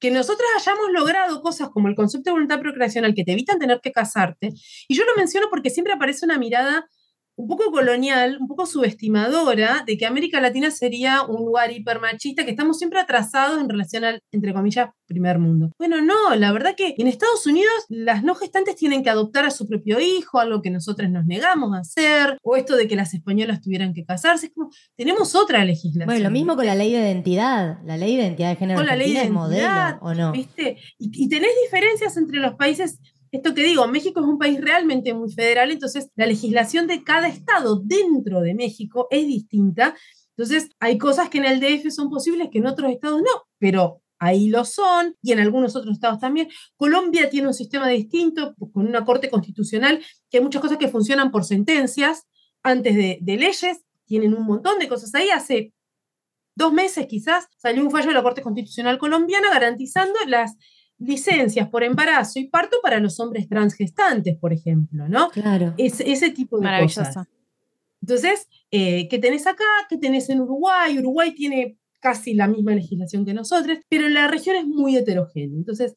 [0.00, 3.80] que nosotros hayamos logrado cosas como el concepto de voluntad procreacional que te evitan tener
[3.82, 4.50] que casarte,
[4.88, 6.88] y yo lo menciono porque siempre aparece una mirada
[7.36, 12.50] un poco colonial, un poco subestimadora de que América Latina sería un lugar hipermachista, que
[12.50, 15.72] estamos siempre atrasados en relación al, entre comillas, primer mundo.
[15.78, 19.50] Bueno, no, la verdad que en Estados Unidos las no gestantes tienen que adoptar a
[19.50, 23.12] su propio hijo, algo que nosotros nos negamos a hacer, o esto de que las
[23.14, 26.06] españolas tuvieran que casarse, es como, tenemos otra legislación.
[26.06, 27.78] Bueno, lo mismo con la ley de identidad.
[27.84, 30.32] La ley de identidad de género Con la ley de identidad, modelo, ¿o no?
[30.32, 30.76] ¿Viste?
[30.98, 33.00] Y, y tenés diferencias entre los países.
[33.32, 37.28] Esto que digo, México es un país realmente muy federal, entonces la legislación de cada
[37.28, 39.94] estado dentro de México es distinta.
[40.36, 44.02] Entonces hay cosas que en el DF son posibles que en otros estados no, pero
[44.18, 46.48] ahí lo son y en algunos otros estados también.
[46.76, 51.30] Colombia tiene un sistema distinto, con una corte constitucional, que hay muchas cosas que funcionan
[51.30, 52.26] por sentencias
[52.62, 55.30] antes de, de leyes, tienen un montón de cosas ahí.
[55.30, 55.72] Hace
[56.56, 60.56] dos meses quizás salió un fallo de la Corte Constitucional colombiana garantizando las
[61.00, 65.30] licencias por embarazo y parto para los hombres transgestantes, por ejemplo, ¿no?
[65.30, 65.74] Claro.
[65.78, 67.00] Es, ese tipo de Maravilloso.
[67.02, 67.26] cosas.
[68.02, 69.64] Entonces, eh, ¿qué tenés acá?
[69.88, 70.98] ¿Qué tenés en Uruguay?
[70.98, 75.56] Uruguay tiene casi la misma legislación que nosotros, pero la región es muy heterogénea.
[75.56, 75.96] Entonces,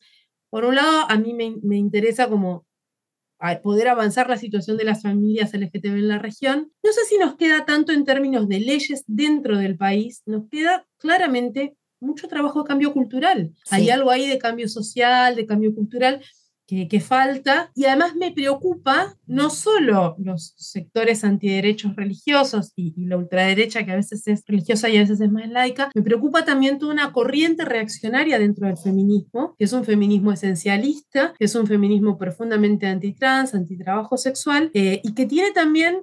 [0.50, 2.66] por un lado, a mí me, me interesa como
[3.62, 6.72] poder avanzar la situación de las familias LGTB en la región.
[6.82, 10.88] No sé si nos queda tanto en términos de leyes dentro del país, nos queda
[10.98, 13.52] claramente mucho trabajo de cambio cultural.
[13.66, 13.76] Sí.
[13.76, 16.22] Hay algo ahí de cambio social, de cambio cultural
[16.68, 17.72] que, que falta.
[17.76, 23.92] Y además me preocupa no solo los sectores antiderechos religiosos y, y la ultraderecha, que
[23.92, 27.12] a veces es religiosa y a veces es más laica, me preocupa también toda una
[27.12, 32.88] corriente reaccionaria dentro del feminismo, que es un feminismo esencialista, que es un feminismo profundamente
[32.88, 36.02] antitrans, antitrabajo sexual, eh, y que tiene también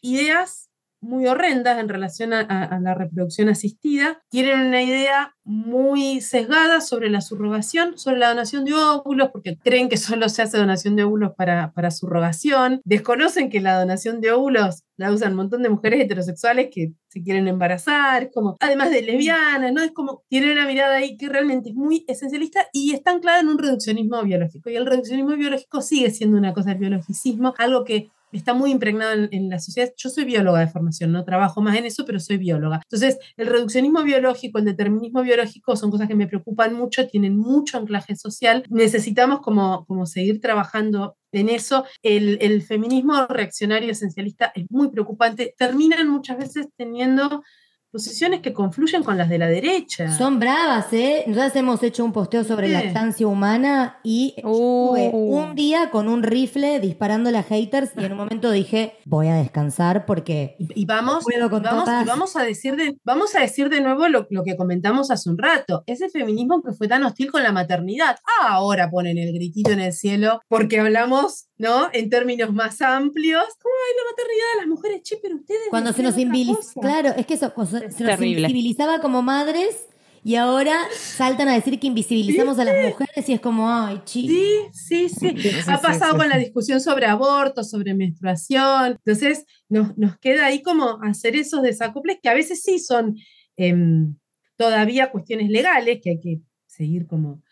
[0.00, 0.67] ideas
[1.00, 4.20] muy horrendas en relación a, a- a la reproducción asistida.
[4.30, 9.88] Tienen una idea muy sesgada sobre la subrogación, sobre la donación de óvulos, porque creen
[9.88, 12.80] que solo se hace donación de óvulos para, para subrogación.
[12.84, 17.22] Desconocen que la donación de óvulos la usan un montón de mujeres heterosexuales que se
[17.22, 19.80] quieren embarazar, como, además de lesbianas, ¿no?
[19.82, 23.48] Es como, tienen una mirada ahí que realmente es muy esencialista y está anclada en
[23.48, 24.68] un reduccionismo biológico.
[24.70, 29.12] Y el reduccionismo biológico sigue siendo una cosa del biologicismo, algo que está muy impregnado
[29.12, 29.90] en, en la sociedad.
[29.96, 32.80] Yo soy bióloga de formación, no trabajo más en eso, pero soy bióloga.
[32.84, 37.78] Entonces, el reduccionismo biológico, el determinismo biológico son cosas que me preocupan mucho, tienen mucho
[37.78, 38.64] anclaje social.
[38.70, 41.84] Necesitamos como, como seguir trabajando en eso.
[42.02, 45.54] El, el feminismo reaccionario esencialista es muy preocupante.
[45.58, 47.42] Terminan muchas veces teniendo
[47.90, 50.10] posiciones que confluyen con las de la derecha.
[50.16, 51.24] Son bravas, ¿eh?
[51.26, 52.72] Nosotros hemos hecho un posteo sobre Sí.
[52.74, 54.96] lactancia humana y Uh.
[54.96, 59.28] estuve un día con un rifle disparando a haters y en un momento dije, voy
[59.28, 62.96] a descansar porque Y, y vamos, puedo con y vamos, y vamos a decir de,
[63.04, 65.82] vamos a decir de nuevo lo, lo que comentamos hace un rato.
[65.86, 68.16] Ese feminismo que fue tan hostil con la maternidad.
[68.42, 71.88] Ah, ahora ponen el gritito en el cielo porque hablamos, ¿no?
[71.92, 73.44] En términos más amplios.
[73.62, 75.02] ¿Cómo hay la maternidad de las mujeres?
[75.02, 75.60] Che, pero ustedes.
[75.70, 76.80] cuando se nos cosa.
[76.80, 78.40] claro, es que eso, o sea, nos terrible.
[78.40, 79.88] invisibilizaba como madres
[80.24, 84.36] y ahora saltan a decir que invisibilizamos a las mujeres y es como, ay, chicos.
[84.72, 85.50] Sí, sí, sí.
[85.66, 88.98] Ha pasado con la discusión sobre aborto, sobre menstruación.
[89.04, 93.16] Entonces, nos, nos queda ahí como hacer esos desacoples que a veces sí son
[93.56, 94.16] em,
[94.56, 97.42] todavía cuestiones legales que hay que seguir como,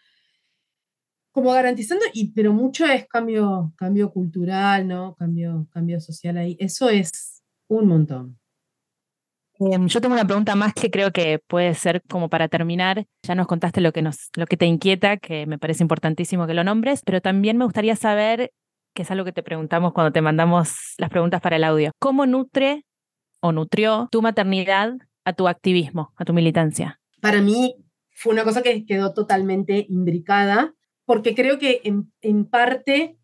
[1.31, 5.15] como garantizando, y, pero mucho es cambio, cambio cultural, ¿no?
[5.15, 6.57] Cambio, cambio social ahí.
[6.61, 8.39] Eso es un montón.
[9.59, 13.07] Em, yo tengo una pregunta más que creo que puede ser como para terminar.
[13.23, 16.55] Ya nos contaste lo que, nos, lo que te inquieta, que me parece importantísimo que
[16.55, 18.53] lo nombres, pero también me gustaría saber,
[18.95, 22.27] que es algo que te preguntamos cuando te mandamos las preguntas para el audio, ¿cómo
[22.27, 22.85] nutre
[23.41, 27.01] o nutrió tu maternidad a tu activismo, a tu militancia?
[27.21, 27.75] para mí
[28.13, 30.75] fue una cosa que quedó totalmente imbricada,
[31.05, 33.19] porque creo que en, en parte,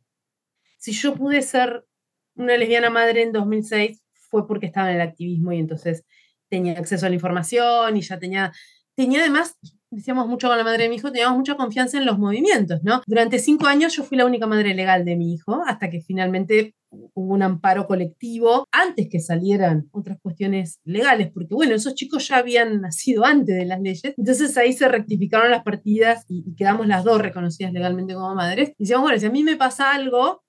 [0.78, 1.86] si yo pude ser
[2.34, 6.04] una lesbiana madre en 2006, fue porque estaba en el activismo y entonces
[6.52, 8.52] tenía acceso a la información y ya tenía,
[8.94, 9.56] tenía además
[9.92, 13.02] decíamos mucho con la madre de mi hijo, teníamos mucha confianza en los movimientos, ¿no?
[13.06, 16.74] Durante cinco años yo fui la única madre legal de mi hijo, hasta que finalmente
[16.90, 22.38] hubo un amparo colectivo antes que salieran otras cuestiones legales, porque bueno, esos chicos ya
[22.38, 27.04] habían nacido antes de las leyes, entonces ahí se rectificaron las partidas y, quedamos las
[27.04, 28.70] dos reconocidas legalmente como madres.
[28.78, 30.41] Y decíamos, bueno, si a mí me pasa algo,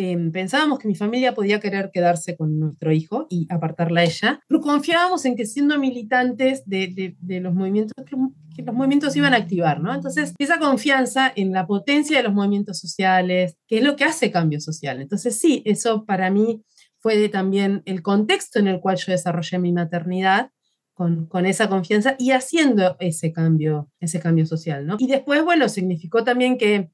[0.00, 4.40] eh, pensábamos que mi familia podía querer quedarse con nuestro hijo y apartarla a ella,
[4.46, 9.34] pero confiábamos en que siendo militantes de, de, de los movimientos, que, los movimientos iban
[9.34, 9.92] a activar, ¿no?
[9.92, 14.30] Entonces, esa confianza en la potencia de los movimientos sociales, que es lo que hace
[14.30, 15.00] cambio social.
[15.00, 16.62] Entonces, sí, eso para mí
[17.00, 20.52] fue también el contexto en el cual yo desarrollé mi maternidad,
[20.94, 24.96] con, con, esa confianza y haciendo ese cambio, ese cambio social, ¿no?
[24.98, 26.90] Y después, bueno, significó también que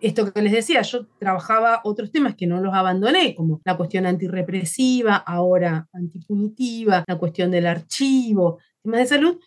[0.00, 4.06] esto que les decía, yo trabajaba otros temas que no los abandoné, como la cuestión
[4.06, 9.38] antirrepresiva, ahora antipunitiva, la cuestión del archivo, temas de salud,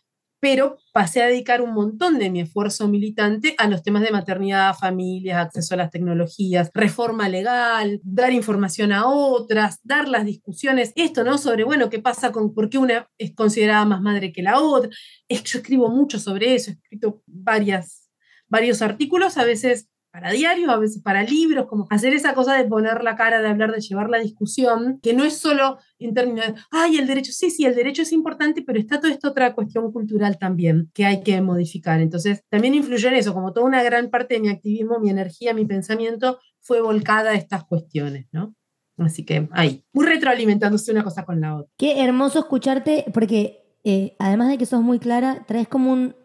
[0.42, 4.74] pero pasé a dedicar un montón de mi esfuerzo militante a los temas de maternidad,
[4.74, 11.24] familias, acceso a las tecnologías, reforma legal, dar información a otras, dar las discusiones, esto,
[11.24, 11.38] ¿no?
[11.38, 14.90] Sobre, bueno, qué pasa con por qué una es considerada más madre que la otra.
[15.28, 18.10] Es yo escribo mucho sobre eso, he escrito varias,
[18.48, 22.65] varios artículos, a veces para diarios, a veces para libros, como hacer esa cosa de
[22.65, 26.48] poner la cara, de hablar, de llevar la discusión, que no es solo en términos
[26.48, 29.53] de, ay, el derecho, sí, sí, el derecho es importante, pero está toda esta otra
[29.53, 32.02] cuestión cultural también que hay que modificar.
[32.02, 35.53] Entonces, también influyó en eso, como toda una gran parte de mi activismo, mi energía,
[35.53, 38.56] mi pensamiento fue volcada a estas cuestiones, ¿no?
[38.98, 41.72] Así que ahí, muy retroalimentándose una cosa con la otra.
[41.77, 46.15] Qué hermoso escucharte, porque eh, además de que sos muy clara, traes como un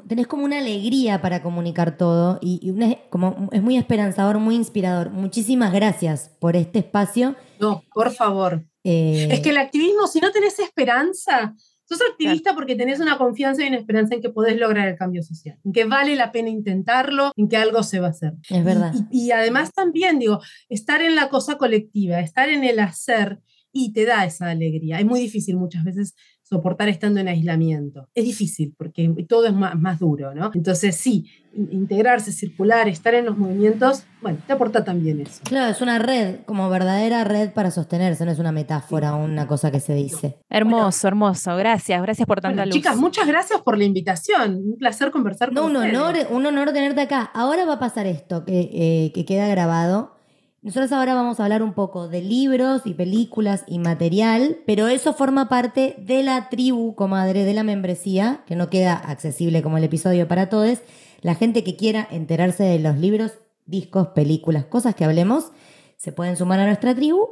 [0.00, 4.54] tenés como una alegría para comunicar todo y, y una, como, es muy esperanzador, muy
[4.54, 5.10] inspirador.
[5.10, 7.36] Muchísimas gracias por este espacio.
[7.60, 8.64] No, por favor.
[8.84, 9.28] Eh...
[9.30, 11.54] Es que el activismo, si no tenés esperanza,
[11.84, 12.56] sos activista claro.
[12.56, 15.72] porque tenés una confianza y una esperanza en que podés lograr el cambio social, en
[15.72, 18.32] que vale la pena intentarlo, en que algo se va a hacer.
[18.48, 18.92] Es verdad.
[19.10, 23.40] Y, y, y además también, digo, estar en la cosa colectiva, estar en el hacer
[23.72, 24.98] y te da esa alegría.
[24.98, 26.14] Es muy difícil muchas veces
[26.52, 28.08] soportar estando en aislamiento.
[28.14, 30.50] Es difícil porque todo es más, más, duro, ¿no?
[30.54, 31.24] Entonces sí,
[31.54, 35.40] integrarse, circular, estar en los movimientos, bueno, te aporta también eso.
[35.44, 39.46] Claro, es una red, como verdadera red para sostenerse, no es una metáfora o una
[39.46, 40.36] cosa que se dice.
[40.50, 41.56] Hermoso, bueno, hermoso.
[41.56, 42.74] Gracias, gracias por tanta bueno, luz.
[42.74, 44.56] Chicas, muchas gracias por la invitación.
[44.56, 45.96] Un placer conversar no, con un ustedes.
[45.96, 47.30] honor, un honor tenerte acá.
[47.32, 50.21] Ahora va a pasar esto, que, eh, que queda grabado.
[50.62, 55.12] Nosotros ahora vamos a hablar un poco de libros y películas y material, pero eso
[55.12, 59.82] forma parte de la tribu, comadre, de la membresía, que no queda accesible como el
[59.82, 60.78] episodio para todos.
[61.20, 63.32] La gente que quiera enterarse de los libros,
[63.66, 65.50] discos, películas, cosas que hablemos,
[65.96, 67.26] se pueden sumar a nuestra tribu.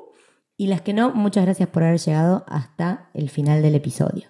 [0.57, 4.25] Y las que no, muchas gracias por haber llegado hasta el final del episodio.